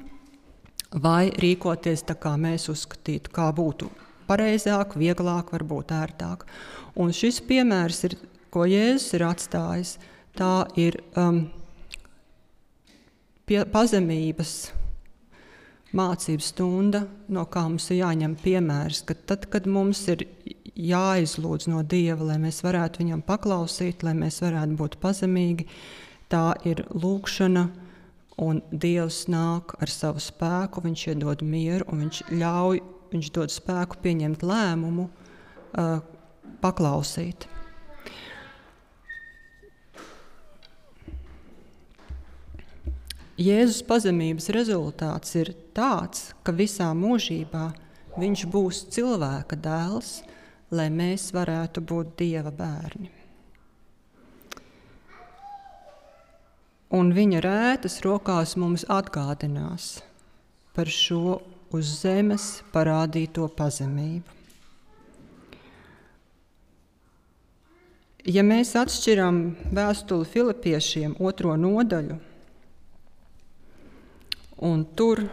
vai 0.91 1.32
rīkoties 1.36 2.06
tā, 2.08 2.15
kā 2.19 2.36
mēs 2.39 2.69
uzskatītu, 2.71 3.32
kā 3.34 3.50
būtu 3.56 3.89
pareizāk, 4.32 4.95
vieglāk, 5.00 5.52
varbūt 5.56 5.91
ērtāk. 5.95 6.45
Un 7.00 7.12
šis 7.15 7.41
piemērs 7.47 8.04
ir 8.08 8.17
ko 8.51 8.67
Jēzus 8.67 9.15
ir 9.17 9.25
atstājis, 9.25 9.95
tā 10.37 10.65
ir 10.79 10.99
um, 11.19 11.45
pie, 13.47 13.63
pazemības 13.71 14.71
mācību 15.95 16.43
stunda, 16.43 17.05
no 17.31 17.45
kā 17.51 17.65
mums 17.67 17.89
ir 17.91 18.01
jāņem 18.01 18.37
piemērs. 18.43 19.03
Ka 19.07 19.15
tad, 19.27 19.47
kad 19.51 19.67
mums 19.67 20.05
ir 20.11 20.25
jāizlūdz 20.75 21.67
no 21.71 21.83
Dieva, 21.83 22.31
lai 22.31 22.39
mēs 22.41 22.61
varētu 22.63 23.03
viņam 23.03 23.23
paklausīt, 23.27 24.05
lai 24.07 24.15
mēs 24.17 24.41
varētu 24.43 24.77
būt 24.79 24.97
pazemīgi, 25.03 25.67
tā 26.31 26.51
ir 26.67 26.85
lūkšana. 26.91 27.69
Un 28.41 28.61
Dievs 28.71 29.25
nāk 29.29 29.75
ar 29.83 29.91
savu 29.91 30.21
spēku, 30.23 30.81
Viņš 30.81 31.01
iedod 31.11 31.43
mieru, 31.45 31.85
un 31.91 32.05
Viņš 32.05 32.23
ļauj, 32.31 32.79
Viņš 33.11 33.31
dod 33.35 33.51
spēku 33.53 33.99
pieņemt 34.01 34.45
lēmumu, 34.47 35.09
uh, 35.11 35.99
paklausīt. 36.63 37.45
Jēzus 43.41 43.82
pazemības 43.88 44.51
rezultāts 44.54 45.34
ir 45.39 45.49
tāds, 45.73 46.27
ka 46.45 46.54
visā 46.54 46.91
mūžībā 46.93 47.71
viņš 48.21 48.43
būs 48.54 48.84
cilvēka 48.93 49.58
dēls, 49.58 50.19
lai 50.69 50.91
mēs 50.93 51.32
varētu 51.34 51.82
būt 51.82 52.13
dieva 52.19 52.51
bērni. 52.54 53.10
Un 56.91 57.13
viņa 57.15 57.41
rētas 57.41 58.01
rokās 58.06 58.58
mums 58.60 58.84
atgādinās 58.91 60.01
par 60.75 60.91
šo 60.91 61.39
uz 61.71 61.91
zemes 62.04 62.49
parādīto 62.75 63.47
pazemību. 63.58 64.38
Ja 68.27 68.43
mēs 68.45 68.75
atšķiram 68.77 69.39
vēstuli 69.73 70.27
Filipiešiem 70.30 71.15
otro 71.25 71.56
nodaļu, 71.58 72.19
Un 74.62 74.84
tur 74.95 75.24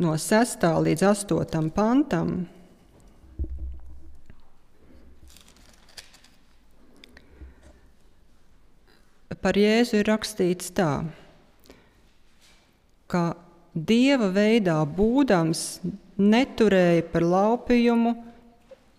no 0.00 0.14
6. 0.16 0.62
līdz 0.86 1.02
8. 1.04 1.66
pantam 1.76 2.46
par 9.42 9.58
Jēzu 9.60 10.00
ir 10.00 10.08
rakstīts 10.08 10.72
tā, 10.74 10.92
ka 13.06 13.22
dieva 13.74 14.30
veidā 14.34 14.78
būdams 14.88 15.64
neturēja 16.18 17.04
par 17.12 17.26
laupījumu 17.28 18.14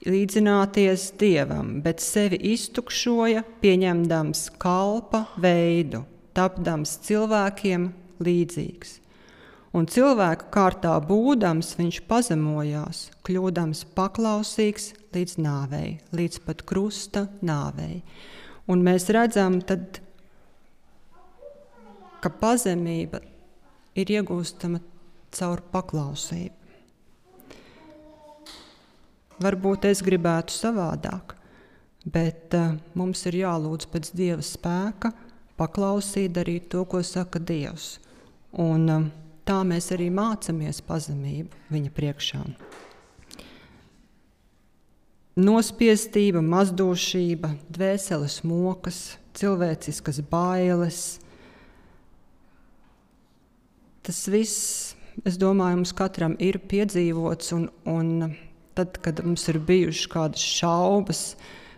līdzināties 0.08 1.10
dievam, 1.20 1.80
bet 1.84 2.00
sevi 2.06 2.40
iztukšoja, 2.54 3.44
pieņemdams 3.60 4.46
kalpa 4.62 5.26
veidu, 5.42 6.06
tapdams 6.38 6.96
cilvēkiem 7.10 7.90
līdzīgs. 8.24 8.98
Un 9.78 9.86
cilvēka 9.86 10.48
kārtā 10.50 10.96
būdams, 11.06 11.76
viņš 11.78 12.02
pazemojās, 12.10 13.04
kļūdams 13.28 13.84
paklausīgs 13.98 14.94
līdz 15.14 15.36
nāvei, 15.46 16.00
līdz 16.16 16.40
pat 16.48 16.64
krusta 16.66 17.28
nāvei. 17.46 18.02
Un 18.70 18.82
mēs 18.86 19.06
redzam, 19.14 19.60
tad, 19.62 20.02
ka 22.22 22.34
pazemība 22.42 23.22
ir 23.94 24.16
iegūstama 24.18 24.82
caur 25.38 25.62
paklausību. 25.74 26.56
Varbūt 29.40 29.86
es 29.88 30.02
gribētu 30.04 30.52
savādāk, 30.52 31.38
bet 32.04 32.58
uh, 32.58 32.74
mums 32.98 33.22
ir 33.30 33.38
jālūdz 33.40 33.88
pēc 33.94 34.12
Dieva 34.18 34.44
spēka, 34.44 35.14
paklausīt, 35.62 36.34
darīt 36.36 36.68
to, 36.74 36.84
ko 36.90 37.00
saka 37.06 37.40
Dievs. 37.40 38.00
Un, 38.58 38.90
um, 38.90 39.10
tā 39.46 39.62
mēs 39.68 39.92
arī 39.94 40.10
mācāmies 40.14 40.82
pazemību 40.86 41.70
viņa 41.74 41.94
priekšā. 41.94 42.44
Nospiestība, 45.40 46.42
mazdošība, 46.44 47.54
dvēseles 47.72 48.42
mokas, 48.44 49.00
cilvēciskas 49.38 50.20
bailes. 50.28 51.20
Tas 54.04 54.20
viss, 54.28 54.96
es 55.24 55.38
domāju, 55.40 55.80
mums 55.80 55.96
katram 55.96 56.36
ir 56.44 56.60
piedzīvots, 56.60 57.54
un, 57.56 57.70
un 57.88 58.34
tad, 58.76 59.00
kad 59.06 59.24
mums 59.24 59.48
ir 59.52 59.62
bijušas 59.64 60.12
kādas 60.12 60.44
šaubas, 60.60 61.24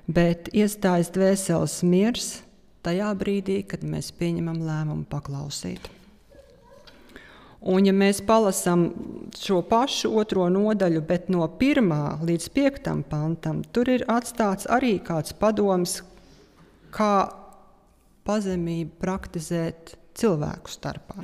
bet 0.10 0.50
iestājas 0.56 1.12
dvēseles 1.14 1.82
miers 1.86 2.34
tajā 2.82 3.12
brīdī, 3.20 3.62
kad 3.68 3.84
mēs 3.86 4.10
pieņemam 4.18 4.64
lēmumu 4.66 5.06
paklausīt. 5.12 5.92
Un, 7.62 7.86
ja 7.86 7.93
mēs 7.93 8.24
palasām 8.26 8.88
šo 9.38 9.60
pašu 9.69 10.10
otro 10.17 10.47
nodaļu, 10.50 11.04
bet 11.06 11.30
no 11.30 11.45
1 11.45 12.26
līdz 12.26 12.47
5 12.56 13.04
pantam, 13.10 13.62
tur 13.69 13.91
ir 13.93 14.06
atstāts 14.10 14.65
arī 14.65 14.95
kāds 15.06 15.36
padoms, 15.38 16.00
kā 16.89 17.30
pazemību 18.26 18.97
praktizēt 19.02 19.93
cilvēku 20.17 20.74
starpā. 20.74 21.21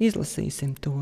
Izlasīsim 0.00 0.76
to. 0.80 0.94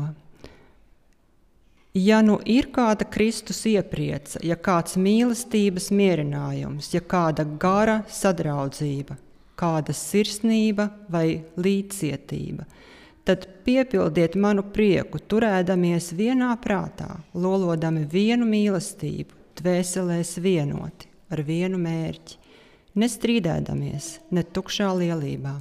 Ja 1.99 2.21
nu 2.23 2.37
ir 2.47 2.69
kāda 2.71 3.03
Kristus 3.03 3.65
ieprieca, 3.67 4.39
ja 4.45 4.55
kāds 4.55 4.95
mīlestības 4.95 5.89
mierinājums, 5.91 6.93
ja 6.93 7.01
kāda 7.03 7.43
gara 7.59 8.03
sadraudzība, 8.07 9.17
kāda 9.59 9.95
sirsnība 9.97 10.87
vai 11.11 11.41
līdzcietība, 11.59 12.63
tad 12.63 12.88
piepildiet 13.37 14.35
manu 14.39 14.63
prieku, 14.73 15.19
turēdamies 15.19 16.13
vienā 16.17 16.53
prātā, 16.63 17.19
lolodami 17.33 18.05
vienu 18.09 18.47
mīlestību, 18.49 19.35
dvēselēs 19.59 20.37
vienoti, 20.41 21.09
ar 21.29 21.43
vienu 21.45 21.77
mērķi, 21.81 22.39
nestrīdēdamies, 22.99 24.07
ne 24.31 24.43
tukšā 24.43 24.89
lielībā, 25.01 25.53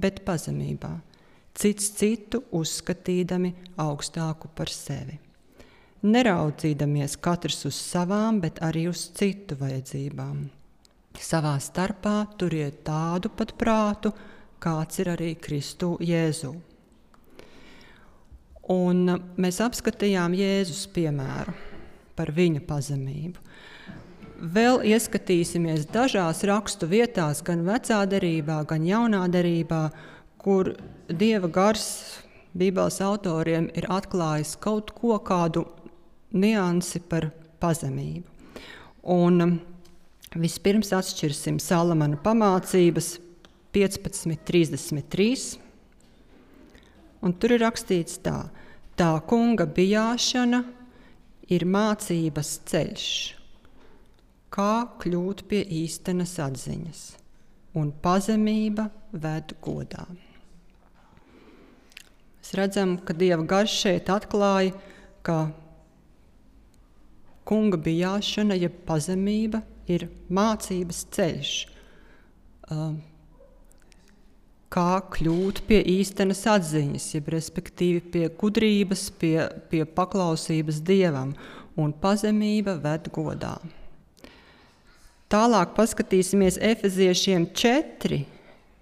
bet 0.00 0.22
pazemībā, 0.26 0.92
cits 1.54 1.90
citu 1.98 2.44
uzskatīdami 2.54 3.54
augstāku 3.80 4.52
par 4.54 4.70
sevi. 4.70 5.18
Neraudzīdamies 6.00 7.18
katrs 7.20 7.66
uz 7.68 7.76
savām, 7.76 8.40
bet 8.40 8.62
arī 8.64 8.86
uz 8.88 9.08
citu 9.16 9.58
vajadzībām. 9.60 10.46
Savā 11.20 11.58
starpā 11.60 12.22
turiet 12.40 12.84
tādu 12.86 13.28
pat 13.36 13.52
prātu, 13.58 14.14
kāds 14.62 15.02
ir 15.02 15.10
arī 15.12 15.34
Kristu 15.36 15.96
Jēzu. 16.00 16.54
Un 18.70 19.16
mēs 19.40 19.58
apskatījām 19.64 20.34
Jēzus 20.38 20.84
piemēru 20.94 21.54
par 22.16 22.30
viņa 22.36 22.62
pazemību. 22.68 23.40
vēl 24.40 24.80
ieskatīsimies 24.88 25.88
dažās 25.92 26.44
rakstu 26.48 26.86
vietās, 26.88 27.42
gan 27.42 27.64
vecā 27.66 28.00
derībā, 28.08 28.62
gan 28.64 28.86
jaunā 28.86 29.26
derībā, 29.28 29.90
kur 30.40 30.74
Dieva 31.08 31.48
gars 31.48 32.22
Bībeles 32.56 32.98
autoriem 33.04 33.68
ir 33.78 33.86
atklājis 33.92 34.56
kaut 34.58 34.90
ko, 34.96 35.18
kādu 35.22 35.66
niansi 36.34 37.02
par 37.06 37.28
pazemību. 37.62 38.26
Un 39.10 39.44
um, 39.44 39.52
vispirms 40.34 40.90
atšķirsim 40.96 41.60
Salamana 41.62 42.18
pamācības 42.20 43.18
15.33. 43.74 45.58
Un 47.22 47.36
tur 47.36 47.54
ir 47.54 47.62
rakstīts 47.62 48.18
tā, 48.24 48.48
tā 49.00 49.14
kunga 49.24 49.64
bijāšana 49.64 50.58
ir 51.48 51.62
mācības 51.64 52.50
ceļš, 52.68 53.04
kā 54.52 54.72
kļūt 55.00 55.46
pie 55.48 55.62
īstenas 55.78 56.34
atziņas, 56.44 57.00
un 57.80 57.94
pazemība 58.04 58.90
ved 59.12 59.54
godā. 59.64 60.04
Mēs 62.40 62.52
redzam, 62.60 62.98
ka 63.00 63.16
Dieva 63.16 63.46
garš 63.48 63.78
šeit 63.86 64.12
atklāja, 64.12 64.76
ka 65.24 65.38
kunga 67.48 67.80
bijāšana, 67.80 68.58
jeb 68.60 68.74
ja 68.74 68.86
pazemība, 68.90 69.62
ir 69.88 70.10
mācības 70.28 71.06
ceļš. 71.16 71.54
Uh, 72.70 72.98
kā 74.70 75.00
kļūt 75.10 75.64
pie 75.66 75.80
īstenas 75.98 76.44
atziņas, 76.46 77.08
jeb 77.16 77.30
respektīvi 77.34 78.02
pie 78.12 78.28
gudrības, 78.38 79.08
pie, 79.18 79.48
pie 79.70 79.82
paklausības 79.84 80.78
dievam, 80.86 81.34
un 81.80 81.92
pazemība 81.92 82.76
ved 82.82 83.10
godā. 83.14 83.56
Tālāk 85.30 85.74
paskatīsimies 85.76 86.58
Efeziešiem 86.70 87.48
4, 87.54 88.20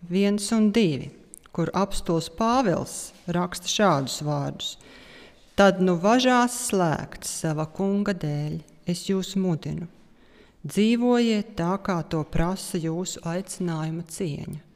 1 0.08 0.38
un 0.56 0.68
2, 0.76 1.08
kur 1.56 1.72
apstos 1.76 2.28
Pāvils 2.36 3.12
raksta 3.26 3.68
šādus 3.68 4.20
vārdus. 4.24 4.76
Tad 5.58 5.82
nu 5.82 5.96
važās 6.00 6.54
slēgts 6.68 7.32
sava 7.42 7.66
kunga 7.66 8.14
dēļ, 8.16 8.60
es 8.88 9.08
jūs 9.08 9.34
mudinu. 9.40 9.88
Dzīvojiet 10.68 11.56
tā, 11.58 11.74
kā 11.82 12.00
to 12.12 12.22
prasa 12.28 12.80
jūsu 12.80 13.24
aicinājuma 13.26 14.06
cieņa 14.08 14.67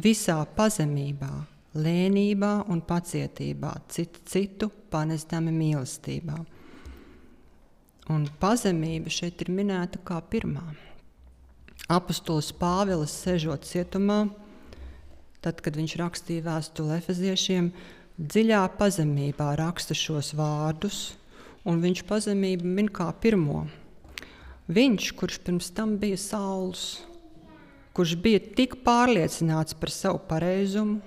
visā 0.00 0.38
pazemībā, 0.56 1.30
lēnībā 1.74 2.52
un 2.70 2.80
pacietībā, 2.86 3.74
citu, 3.92 4.22
citu 4.26 4.70
panesdami 4.90 5.52
mīlestībā. 5.54 6.38
Un 8.10 8.26
pazemība 8.42 9.12
šeit 9.12 9.42
ir 9.44 9.52
minēta 9.54 10.00
kā 10.02 10.18
pirmā. 10.32 10.64
Apostols 11.90 12.50
Pāvils 12.54 13.12
sežot 13.22 13.66
cietumā, 13.66 14.24
tad, 15.42 15.62
kad 15.62 15.78
viņš 15.78 15.96
rakstīja 16.00 16.46
vēstuli 16.46 16.96
efeziešiem, 16.98 17.70
dziļā 18.20 18.64
pazemībā 18.78 19.54
raksta 19.58 19.96
šos 19.96 20.34
vārdus, 20.38 21.00
un 21.66 21.80
viņš 21.82 22.04
pazemību 22.08 22.74
min 22.78 22.90
kā 22.92 23.08
pirmo. 23.22 23.64
Viņš, 24.70 25.12
kurš 25.18 25.40
pirms 25.46 25.70
tam 25.74 25.96
bija 25.98 26.18
saules, 26.20 27.00
kurš 28.00 28.14
bija 28.16 28.40
tik 28.56 28.78
pārliecināts 28.80 29.74
par 29.76 29.90
savu 29.92 30.22
pareizumu, 30.24 31.02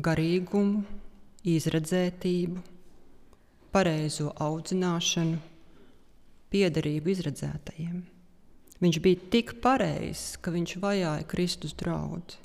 garīgumu, 0.00 0.78
izredzētību, 1.44 2.62
pareizo 3.74 4.30
audzināšanu, 4.46 5.36
piederību 6.48 7.12
izredzētajiem. 7.12 7.98
Viņš 8.80 9.00
bija 9.04 9.26
tik 9.34 9.52
pareizs, 9.60 10.38
ka 10.40 10.54
viņš 10.56 10.74
vajāja 10.80 11.28
Kristus 11.28 11.76
draugu. 11.76 12.38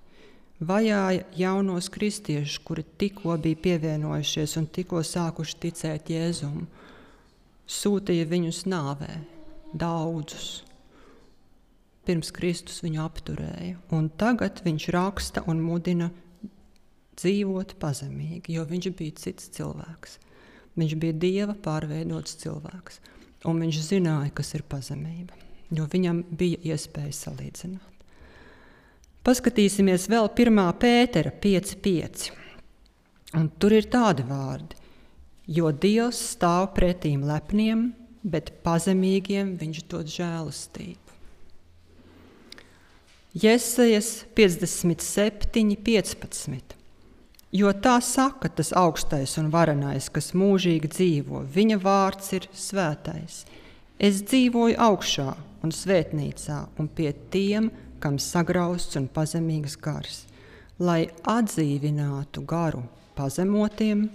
Vajāja 0.60 1.24
jaunos 1.40 1.88
kristiešus, 1.96 2.60
kuri 2.68 2.84
tikko 2.84 3.38
bija 3.40 3.62
pievienojušies 3.70 4.58
un 4.60 4.68
tikko 4.68 5.00
sākuši 5.00 5.62
ticēt 5.64 6.12
Jēzumam. 6.12 6.68
Sūtīja 7.72 8.28
viņus 8.36 8.66
nāvē, 8.68 9.16
daudzus 9.72 10.66
pirms 12.08 12.32
Kristus 12.36 12.82
viņu 12.84 13.02
apturēja. 13.04 13.78
Un 13.96 14.10
tagad 14.20 14.62
viņš 14.66 14.90
raksta 14.96 15.44
un 15.50 15.62
mudina 15.64 16.10
dzīvot 17.20 17.76
pazemīgi, 17.82 18.56
jo 18.58 18.66
viņš 18.68 18.90
bija 18.98 19.18
cits 19.22 19.50
cilvēks. 19.56 20.20
Viņš 20.80 20.96
bija 21.00 21.16
dieva 21.22 21.54
pārveidots 21.54 22.40
cilvēks, 22.42 23.00
un 23.50 23.62
viņš 23.62 23.82
zināja, 23.86 24.32
kas 24.34 24.56
ir 24.58 24.64
pazemība, 24.66 25.38
jo 25.70 25.86
viņam 25.90 26.24
bija 26.34 26.74
iespēja 26.74 27.14
salīdzināt. 27.14 27.90
Paskatīsimies 29.24 30.10
vēl 30.12 30.28
1. 30.34 30.64
pētera 30.82 31.32
5.5. 31.44 32.32
Un 33.40 33.46
tur 33.58 33.74
ir 33.78 33.88
tādi 33.90 34.26
vārdi, 34.28 34.76
jo 35.48 35.72
Dievs 35.72 36.20
stāv 36.34 36.74
pretīm 36.76 37.24
lepniem, 37.30 37.88
bet 38.24 38.52
pazemīgiem 38.66 39.56
viņš 39.62 39.86
dod 39.92 40.12
žēlastību. 40.12 41.03
Jēzus 43.34 44.28
57, 44.38 45.72
15. 45.82 46.76
Jo 47.50 47.72
tā 47.74 47.96
saka 48.06 48.52
tas 48.54 48.70
augstais 48.78 49.32
un 49.42 49.48
varenais, 49.50 50.06
kas 50.14 50.36
mūžīgi 50.38 50.92
dzīvo, 50.94 51.40
viņa 51.50 51.80
vārds 51.82 52.28
ir 52.38 52.46
svētais. 52.54 53.40
Es 53.98 54.20
dzīvoju 54.22 54.78
augšā 54.78 55.32
un 55.66 55.74
svētnīcā 55.74 56.60
un 56.78 56.92
pie 56.94 57.10
tiem, 57.34 57.72
kam 57.98 58.20
sagrausts 58.22 59.00
un 59.02 59.08
pazemīgs 59.10 59.80
gars, 59.82 60.28
lai 60.78 61.08
atdzīvinātu 61.26 62.46
garu 62.46 62.84
pazemotiem 63.18 64.06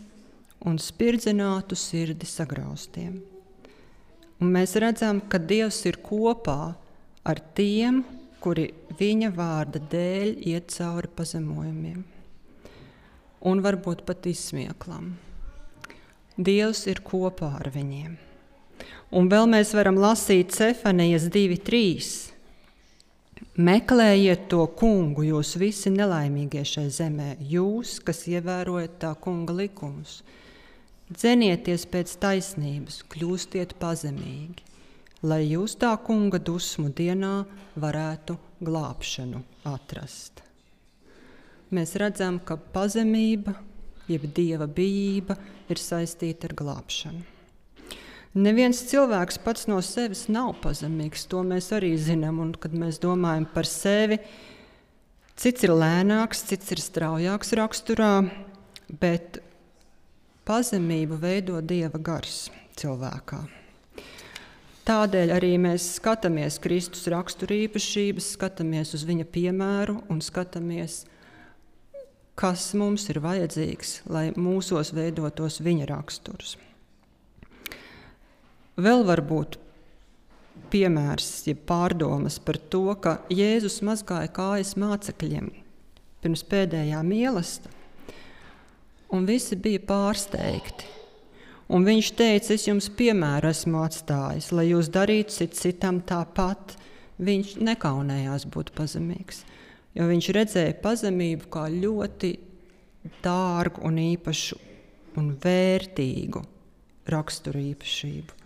un 0.62 0.79
spirdzinātu 0.79 1.75
sirdi 1.75 2.31
sagraustiem. 2.31 3.19
Un 4.39 4.55
mēs 4.55 4.79
redzam, 4.79 5.19
ka 5.27 5.43
Dievs 5.43 5.83
ir 5.91 5.99
kopā 6.07 6.77
ar 7.27 7.43
tiem, 7.59 8.05
kuri 8.43 8.70
viņa 8.99 9.32
vārda 9.34 9.80
dēļ 9.93 10.36
iet 10.53 10.70
cauri 10.74 11.11
pazemojumiem 11.16 12.05
un 13.49 13.61
varbūt 13.62 14.05
pat 14.07 14.26
izsmieklam. 14.26 15.12
Dievs 16.39 16.84
ir 16.91 17.03
kopā 17.07 17.53
ar 17.59 17.70
viņiem. 17.74 18.16
Un 19.18 19.30
vēl 19.30 19.47
mēs 19.51 19.72
varam 19.74 19.99
lasīt 19.99 20.53
Cefanijas 20.55 21.26
2.3. 21.34 22.11
Meklējiet 23.59 24.47
to 24.51 24.64
kungu, 24.78 25.24
jūs 25.26 25.57
visi 25.59 25.91
nelaimīgie 25.91 26.62
šai 26.66 26.86
zemē, 26.95 27.32
jūs, 27.43 27.97
kas 28.05 28.26
ievērojat 28.30 28.99
tā 29.03 29.12
kunga 29.18 29.57
likumus. 29.64 30.20
Dzenieties 31.11 31.86
pēc 31.91 32.14
taisnības, 32.22 33.01
kļūstiet 33.11 33.74
pazemīgi 33.80 34.68
lai 35.23 35.43
jūs 35.49 35.75
tā 35.79 35.95
kunga 36.05 36.39
dusmu 36.39 36.93
dienā 36.95 37.43
varētu 37.79 38.37
glābšanu 38.62 39.43
atrast. 39.66 40.43
Mēs 41.75 41.97
redzam, 42.01 42.39
ka 42.41 42.57
pazemība, 42.57 43.57
jeb 44.09 44.25
dieva 44.35 44.69
bijība, 44.71 45.37
ir 45.69 45.81
saistīta 45.81 46.49
ar 46.49 46.55
glābšanu. 46.57 47.25
Neviens 48.39 48.81
cilvēks 48.87 49.41
pats 49.43 49.66
no 49.69 49.81
sevis 49.83 50.27
nav 50.31 50.55
pazemīgs, 50.62 51.27
to 51.29 51.43
mēs 51.45 51.73
arī 51.75 51.95
zinām. 51.99 52.39
Un, 52.45 52.55
kad 52.55 52.77
mēs 52.77 53.01
domājam 53.03 53.49
par 53.51 53.66
sevi, 53.66 54.21
cits 55.37 55.66
ir 55.66 55.75
lēnāks, 55.75 56.45
cits 56.47 56.77
ir 56.77 56.85
straujāks 56.85 57.57
raksturā, 57.59 58.12
bet 59.01 59.41
pazemību 60.49 61.19
veido 61.21 61.61
dieva 61.61 61.99
gars 62.01 62.47
cilvēkā. 62.79 63.58
Tādēļ 64.89 65.34
arī 65.34 65.51
mēs 65.61 65.84
skatāmies 65.99 66.57
Kristus 66.64 67.05
raksturīpašības, 67.12 68.30
skatāmies 68.39 68.95
uz 68.97 69.03
viņa 69.05 69.26
piemēru 69.28 69.99
un 70.09 70.22
skatāmies, 70.24 71.03
kas 72.39 72.70
mums 72.72 73.05
ir 73.12 73.20
vajadzīgs, 73.20 73.91
lai 74.09 74.30
mūsos 74.32 74.95
veidotos 74.97 75.61
viņa 75.61 75.91
raksturs. 75.93 76.57
Vēl 78.80 79.05
var 79.05 79.20
būt 79.28 79.61
piemērs, 80.72 81.30
ja 81.51 81.59
pārdomas 81.68 82.41
par 82.41 82.57
to, 82.57 82.86
ka 82.97 83.18
Jēzus 83.28 83.82
mazgāja 83.84 84.32
kājas 84.32 84.72
mācekļiem 84.80 85.53
pirms 86.24 86.49
pēdējā 86.49 87.05
mīlestības, 87.05 87.76
un 89.12 89.28
visi 89.28 89.57
bija 89.61 89.84
pārsteigti. 89.84 90.98
Un 91.69 91.85
viņš 91.85 92.12
teica, 92.16 92.55
es 92.55 92.64
jums 92.64 92.89
piemēru 92.97 93.51
esmu 93.51 93.83
atstājis, 93.85 94.53
lai 94.57 94.71
jūs 94.71 94.89
darītu 94.93 95.35
cit 95.35 95.57
citam 95.59 96.01
tāpat. 96.01 96.79
Viņš 97.21 97.57
nekaunējās 97.66 98.47
būt 98.49 98.71
pazemīgs, 98.79 99.43
jo 99.99 100.07
viņš 100.09 100.31
redzēja 100.37 100.79
pazemību 100.81 101.51
kā 101.53 101.66
ļoti 101.73 102.33
dārgu 103.25 103.83
un 103.89 103.99
īpašu 104.01 104.61
un 105.19 105.33
vērtīgu 105.43 106.45
raksturu 107.11 107.64
īpašību. 107.73 108.37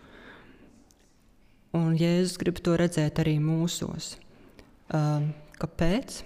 un 1.77 1.95
Jēzus 1.97 2.37
grib 2.41 2.59
to 2.61 2.75
redzēt 2.77 3.20
arī 3.23 3.39
mūsos. 3.41 4.16
Um, 4.93 5.31
kāpēc? 5.61 6.20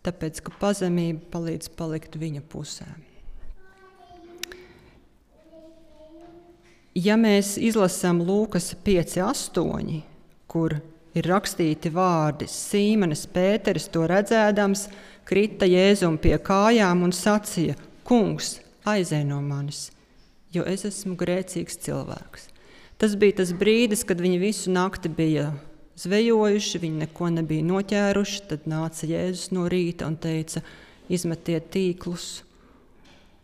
Tāpēc, 0.00 0.40
ka 0.40 0.54
pazemība 0.60 1.26
palīdz 1.32 1.68
palikt 1.76 2.16
viņa 2.16 2.40
pusē. 2.48 2.88
Ja 6.98 7.14
mēs 7.14 7.52
izlasām 7.54 8.18
Lūkas 8.26 8.72
5,8, 8.82 10.00
kur 10.50 10.72
ir 11.14 11.28
rakstīti 11.30 11.92
vārdi, 11.94 12.48
Sīmenis 12.50 13.28
Pēteris 13.30 13.86
to 13.94 14.08
redzēdams, 14.10 14.88
krita 15.22 15.68
Jēzum 15.70 16.18
pie 16.18 16.34
kājām 16.42 17.04
un 17.06 17.14
sacīja: 17.14 17.76
Kungs, 18.02 18.58
aizej 18.82 19.22
no 19.28 19.38
manis, 19.38 19.92
jo 20.50 20.66
es 20.66 20.82
esmu 20.88 21.14
grēcīgs 21.20 21.78
cilvēks. 21.86 22.48
Tas 22.98 23.14
bija 23.14 23.38
tas 23.38 23.54
brīdis, 23.54 24.02
kad 24.02 24.18
viņi 24.18 24.42
visu 24.42 24.74
nakti 24.74 25.08
bija 25.14 25.52
zvejojuši, 25.94 26.82
viņi 26.82 27.04
neko 27.06 27.30
nebija 27.38 27.70
noķēruši. 27.70 28.46
Tad 28.50 28.66
nāca 28.66 29.06
Jēzus 29.06 29.54
no 29.54 29.70
rīta 29.70 30.10
un 30.10 30.18
teica: 30.18 30.66
Izmetiet 31.06 31.70
tīklus. 31.70 32.42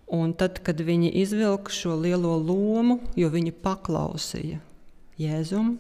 Un 0.07 0.33
tad, 0.39 0.61
kad 0.63 0.79
viņi 0.79 1.11
izvilka 1.19 1.73
šo 1.75 1.97
lielo 1.99 2.37
lomu, 2.39 3.01
jo 3.19 3.31
viņi 3.33 3.51
paklausīja 3.65 4.61
Jēzum, 5.19 5.73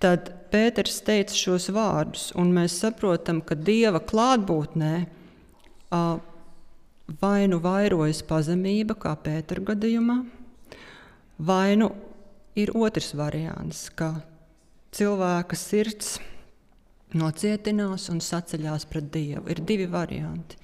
tad 0.00 0.30
Pēters 0.50 1.02
teica 1.06 1.36
šos 1.36 1.68
vārdus, 1.74 2.30
un 2.38 2.54
mēs 2.56 2.78
saprotam, 2.80 3.42
ka 3.44 3.54
Dieva 3.54 4.00
klātbūtnē 4.02 4.94
vai 7.20 7.38
nu 7.50 7.60
vairojas 7.62 8.22
pazemība, 8.26 8.96
kā 8.98 9.12
Pētera 9.20 9.66
gadījumā, 9.72 10.22
vai 11.38 11.76
nu 11.78 11.92
ir 12.58 12.72
otrs 12.74 13.12
variants, 13.18 13.88
ka 13.94 14.14
cilvēka 14.96 15.58
sirds 15.58 16.16
nocietinās 17.14 18.08
un 18.12 18.22
saceļās 18.22 18.86
pret 18.90 19.10
Dievu. 19.12 19.48
Ir 19.50 19.62
divi 19.66 19.86
varianti. 19.90 20.59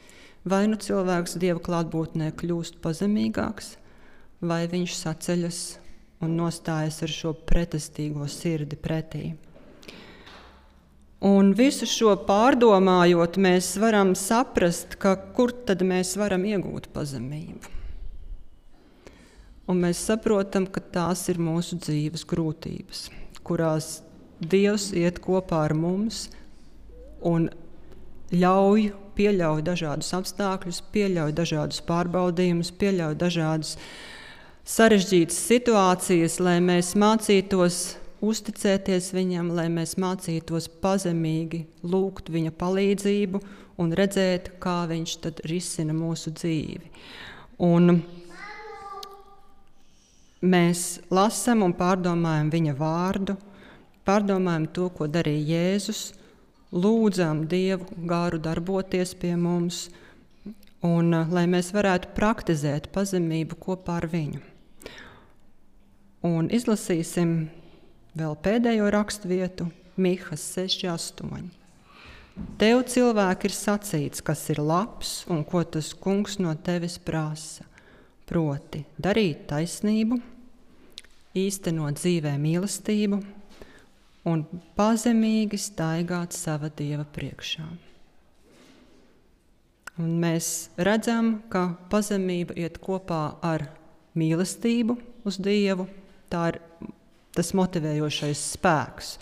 Vai 0.46 0.66
nu 0.70 0.78
cilvēks 0.78 1.40
Dieva 1.42 1.58
klātbūtnē 1.58 2.30
kļūst 2.38 2.78
pazemīgāks, 2.84 3.72
vai 4.46 4.66
viņš 4.70 4.92
saceļas 5.00 5.60
un 6.22 6.36
nostājas 6.38 7.00
ar 7.02 7.12
šo 7.12 7.32
pretestīgo 7.48 8.28
sirdi 8.30 8.78
pretī. 8.78 9.24
Un 11.26 11.50
visu 11.56 11.88
šo 11.88 12.12
pārdomājot, 12.28 13.38
mēs 13.40 13.72
varam 13.80 14.12
saprast, 14.14 14.98
ka 15.00 15.16
kur 15.34 15.50
tad 15.66 15.82
mēs 15.82 16.14
varam 16.20 16.44
iegūt 16.46 16.90
pazemību. 16.94 17.72
Un 19.66 19.80
mēs 19.82 20.04
saprotam, 20.06 20.68
ka 20.70 20.78
tās 20.78 21.24
ir 21.32 21.40
mūsu 21.42 21.80
dzīves 21.80 22.22
grūtības, 22.28 23.08
kurās 23.42 23.96
Dievs 24.36 24.90
iet 24.92 25.16
kopā 25.24 25.62
ar 25.64 25.72
mums 25.72 26.26
un 27.24 27.48
ļauj, 28.28 28.90
pieļauj 29.16 29.64
dažādus 29.66 30.12
apstākļus, 30.16 30.82
pieļauj 30.94 31.34
dažādus 31.36 31.82
pārbaudījumus, 31.88 32.72
pieļauj 32.80 33.16
dažādas 33.20 33.76
sarežģītas 34.66 35.38
situācijas, 35.50 36.40
lai 36.42 36.58
mēs 36.64 36.94
mācītos 36.98 37.80
uzticēties 38.24 39.12
viņam, 39.14 39.52
lai 39.56 39.68
mēs 39.72 39.96
mācītos 40.00 40.68
pazemīgi 40.82 41.64
lūgt 41.86 42.30
viņa 42.32 42.52
palīdzību 42.58 43.40
un 43.82 43.92
redzēt, 43.96 44.54
kā 44.62 44.84
viņš 44.90 45.16
tad 45.24 45.42
risina 45.48 45.94
mūsu 45.96 46.32
dzīvi. 46.36 46.90
Un 47.66 48.00
mēs 50.44 50.84
lasām 51.12 51.64
un 51.66 51.74
pārdomājam 51.76 52.52
viņa 52.52 52.76
vārdu, 52.78 53.36
pārdomājam 54.06 54.68
to, 54.72 54.88
ko 54.96 55.08
darīja 55.10 55.56
Jēzus, 55.56 56.10
lūdzam 56.72 57.44
Dievu 57.50 57.86
gāru 58.08 58.40
darboties 58.42 59.14
pie 59.18 59.34
mums, 59.36 59.86
un 60.86 61.12
lai 61.30 61.44
mēs 61.50 61.72
varētu 61.74 62.14
praktizēt 62.16 62.90
pazemību 62.94 63.58
kopā 63.60 64.00
ar 64.00 64.10
viņu. 64.12 64.42
Un 66.26 66.50
izlasīsim 66.50 67.38
Vēl 68.16 68.32
pēdējo 68.40 68.86
raksturvietu, 68.94 69.66
Mihas 70.00 70.40
6,8. 70.56 71.50
Tev 72.56 72.78
cilvēki 72.88 73.50
ir 73.50 73.52
sacīts, 73.52 74.22
kas 74.24 74.46
ir 74.54 74.62
labs 74.64 75.10
un 75.28 75.42
ko 75.44 75.60
tas 75.68 75.90
kungs 75.92 76.38
no 76.40 76.54
tevis 76.56 76.96
prasa. 76.96 77.66
Proti, 78.24 78.86
darīt 78.96 79.44
taisnību, 79.50 80.16
īstenot 81.36 82.00
dzīvē 82.00 82.32
mīlestību 82.40 83.20
un 84.26 84.42
pazemīgi 84.78 85.58
staigāt 85.60 86.34
sava 86.34 86.70
dieva 86.74 87.06
priekšā. 87.16 87.66
Un 90.02 90.16
mēs 90.20 90.68
redzam, 90.76 91.38
ka 91.48 91.70
pazemība 91.88 92.56
iet 92.58 92.76
kopā 92.82 93.38
ar 93.40 93.70
mīlestību 94.18 94.98
uz 95.24 95.38
Dievu. 95.40 95.86
Tā 96.28 96.42
ir 96.50 96.60
tas 97.36 97.54
motivējošais 97.56 98.42
spēks. 98.56 99.16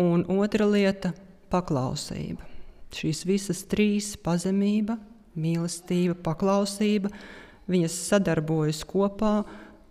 Un 0.00 0.24
otra 0.40 0.66
lieta- 0.66 1.12
paklausība. 1.52 2.42
Šīs 2.90 3.22
visas 3.26 3.62
trīs- 3.70 4.16
pazemība, 4.26 4.98
mīlestība, 5.36 6.14
paklausība- 6.14 7.10
viņas 7.70 7.94
sadarbojas 8.08 8.82
kopā 8.84 9.44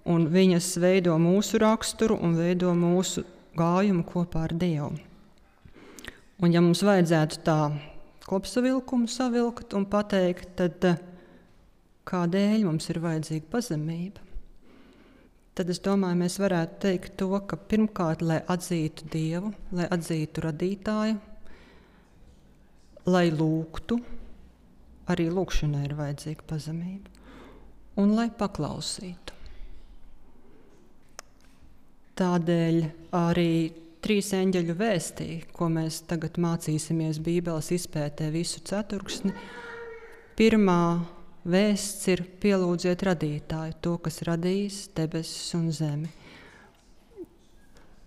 un 0.05 0.27
viņas 0.27 0.77
veido 0.81 1.15
mūsu 1.15 1.59
raksturu 1.59 2.21
un 2.21 2.35
veido 2.35 2.73
mūsu 2.75 3.23
gājumu 3.60 4.05
kopā 4.07 4.47
ar 4.47 4.55
Dievu. 4.55 4.93
Un, 6.39 6.55
ja 6.55 6.64
mums 6.64 6.86
vajadzētu 6.88 7.43
tā 7.43 7.60
kopsavilkumu 8.30 9.12
savilkt 9.12 9.76
un 9.76 9.86
pateikt, 9.91 10.55
tad 10.62 10.88
eh, 10.88 11.03
kādēļ 12.10 12.66
mums 12.70 12.89
ir 12.93 13.03
vajadzīga 13.03 13.51
pazemība? 13.51 14.30
tad 15.60 15.74
es 15.74 15.82
domāju, 15.84 16.16
mēs 16.22 16.38
varētu 16.39 16.78
teikt 16.86 17.18
to, 17.20 17.34
ka 17.43 17.57
pirmkārt, 17.60 18.22
lai 18.24 18.38
atzītu 18.47 19.10
Dievu, 19.12 19.49
lai 19.76 19.89
atzītu 19.91 20.45
radītāju, 20.45 21.18
lai 23.12 23.26
lūgtu, 23.34 23.97
arī 25.12 25.26
lūkšanai 25.36 25.82
ir 25.89 25.97
vajadzīga 25.99 26.47
pazemība, 26.47 27.12
un 27.99 28.16
lai 28.16 28.30
paklausītu. 28.39 29.36
Tādēļ 32.20 32.82
arī 33.15 33.53
trīs 34.03 34.34
eņģeļu 34.36 34.76
vēstī, 34.80 35.30
ko 35.55 35.70
mēs 35.72 36.01
tagad 36.09 36.39
mācīsimies 36.41 37.22
Bībeles 37.24 37.72
izpētē 37.76 38.28
visu 38.34 38.63
ceturksni, 38.67 39.32
pirmā 40.39 40.82
Vēsts 41.49 42.03
ir 42.11 42.26
pielūdziet 42.43 43.03
radītāju, 43.07 43.78
to, 43.80 43.93
kas 44.03 44.20
radījis 44.28 44.89
debesis 44.93 45.53
un 45.55 45.70
zemi. 45.72 46.09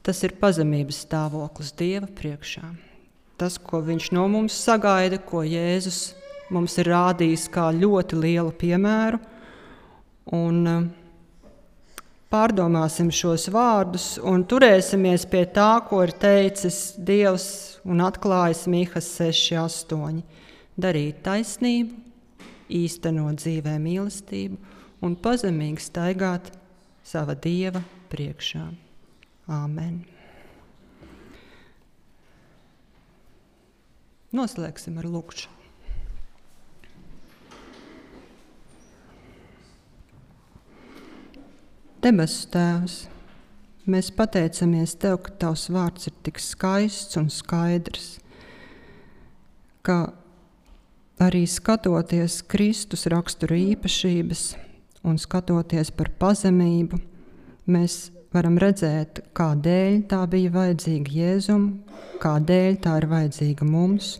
Tas 0.05 0.21
ir 0.27 0.35
pazemības 0.37 1.01
stāvoklis 1.07 1.73
Dieva 1.79 2.11
priekšā. 2.13 2.67
Tas, 3.41 3.57
ko 3.57 3.81
Viņš 3.83 4.11
no 4.13 4.27
mums 4.29 4.59
sagaida, 4.61 5.17
ko 5.17 5.41
Jēzus 5.49 6.13
mums 6.53 6.77
ir 6.79 6.93
rādījis 6.93 7.49
kā 7.51 7.71
ļoti 7.73 8.21
lielu 8.21 8.53
piemēru. 8.61 9.23
Un, 10.37 10.61
uh, 10.69 11.02
pārdomāsim 12.33 13.11
šos 13.12 13.51
vārdus 13.53 14.07
un 14.24 14.47
turēsimies 14.49 15.26
pie 15.28 15.45
tā, 15.53 15.83
ko 15.85 16.01
ir 16.07 16.14
teicis 16.16 16.95
Dievs 16.97 17.47
un 17.85 18.01
atklājis 18.05 18.64
Mīkas 18.72 19.11
6,8. 19.18 20.22
Darīt 20.80 21.20
taisnību, 21.26 21.93
īstenot 22.72 23.43
dzīvē 23.43 23.76
mīlestību 23.83 24.57
un 25.05 25.16
pazemīgi 25.20 25.85
staigāt 25.85 26.49
sava 27.05 27.37
dieva 27.37 27.85
priekšā. 28.12 28.64
Āmen! 29.53 30.01
Noslēgsim 34.33 34.97
ar 35.03 35.11
lūkšanu. 35.12 35.62
Debesu 42.03 42.49
Tēvs, 42.51 42.95
mēs 43.87 44.09
pateicamies 44.17 44.97
Tev, 44.99 45.21
ka 45.23 45.31
Tavs 45.39 45.69
vārds 45.71 46.09
ir 46.09 46.17
tik 46.27 46.41
skaists 46.43 47.15
un 47.21 47.29
skaidrs, 47.31 48.17
ka 49.87 50.11
arī 51.23 51.45
skatoties 51.47 52.41
Kristus 52.51 53.07
rakstura 53.07 53.55
īpašības 53.55 54.43
un 55.07 55.23
skatoties 55.23 55.95
par 55.95 56.11
pazemību, 56.19 56.99
mēs 57.71 58.11
varam 58.35 58.59
redzēt, 58.59 59.23
kādēļ 59.39 60.03
tā 60.11 60.25
bija 60.35 60.51
vajadzīga 60.59 61.19
Jēzum, 61.21 61.71
kādēļ 62.19 62.83
tā 62.83 62.99
ir 62.99 63.11
vajadzīga 63.15 63.71
mums, 63.71 64.17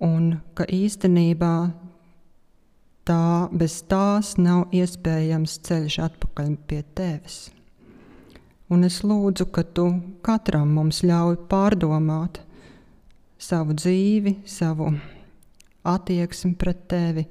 un 0.00 0.38
ka 0.56 0.64
īstenībā 0.64 1.56
tā, 3.08 3.48
bez 3.52 3.80
tās 3.88 4.34
nav 4.40 4.72
iespējams 4.74 5.58
ceļš 5.66 5.98
atpakaļ 6.08 6.56
pie 6.68 6.82
tevis. 6.96 7.38
Un 8.72 8.86
es 8.86 9.02
lūdzu, 9.04 9.46
ka 9.52 9.62
tu 9.76 9.86
katram 10.24 10.72
mums 10.74 11.02
ļauj 11.04 11.36
pārdomāt 11.50 12.40
savu 13.38 13.76
dzīvi, 13.76 14.38
savu 14.48 14.88
attieksmi 15.84 16.54
pret 16.56 16.86
tevi, 16.88 17.26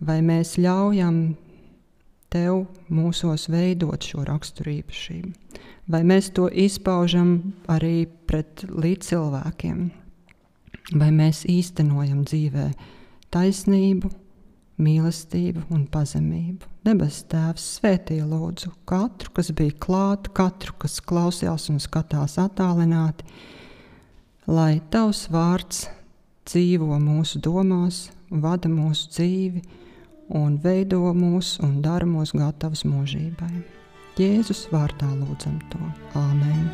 vai 0.00 0.20
mēs 0.22 0.54
ļaujam 0.62 1.20
tev 2.30 2.62
mūsos 2.94 3.48
veidot 3.50 4.06
šo 4.06 4.22
raksturīpašību, 4.28 5.32
vai 5.90 6.02
mēs 6.06 6.30
to 6.36 6.46
izpaužam 6.48 7.34
arī 7.68 8.06
pret 8.30 8.62
līdzcilvēkiem, 8.70 9.82
vai 10.94 11.10
mēs 11.14 11.42
īstenojam 11.50 12.22
dzīvē 12.30 12.68
taisnību, 13.34 14.12
mīlestību 14.80 15.66
un 15.74 15.84
pazemību. 15.92 16.68
Debes 16.86 17.22
Tēvs 17.30 17.66
svētī 17.76 18.20
lūdzu 18.24 18.72
katru, 18.88 19.32
kas 19.36 19.50
bija 19.56 19.76
klāt, 19.84 20.30
katru, 20.36 20.74
kas 20.80 20.98
klausījās 21.04 21.68
un 21.72 21.80
skatās 21.82 22.38
attālināti, 22.40 23.26
lai 24.48 24.80
Tavs 24.92 25.26
vārds 25.32 25.84
dzīvo 26.48 26.98
mūsu 27.02 27.42
domās, 27.44 28.08
vada 28.30 28.70
mūsu 28.72 29.10
dzīvi 29.12 29.62
un 30.40 30.56
veido 30.62 31.02
mūs 31.14 31.58
un 31.64 31.80
dara 31.84 32.08
mūs 32.08 32.34
gatavus 32.36 32.86
mūžībai. 32.88 33.52
Jēzus 34.20 34.66
vārtā 34.72 35.08
lūdzam 35.16 35.60
to. 35.72 35.80
Āmen! 36.18 36.66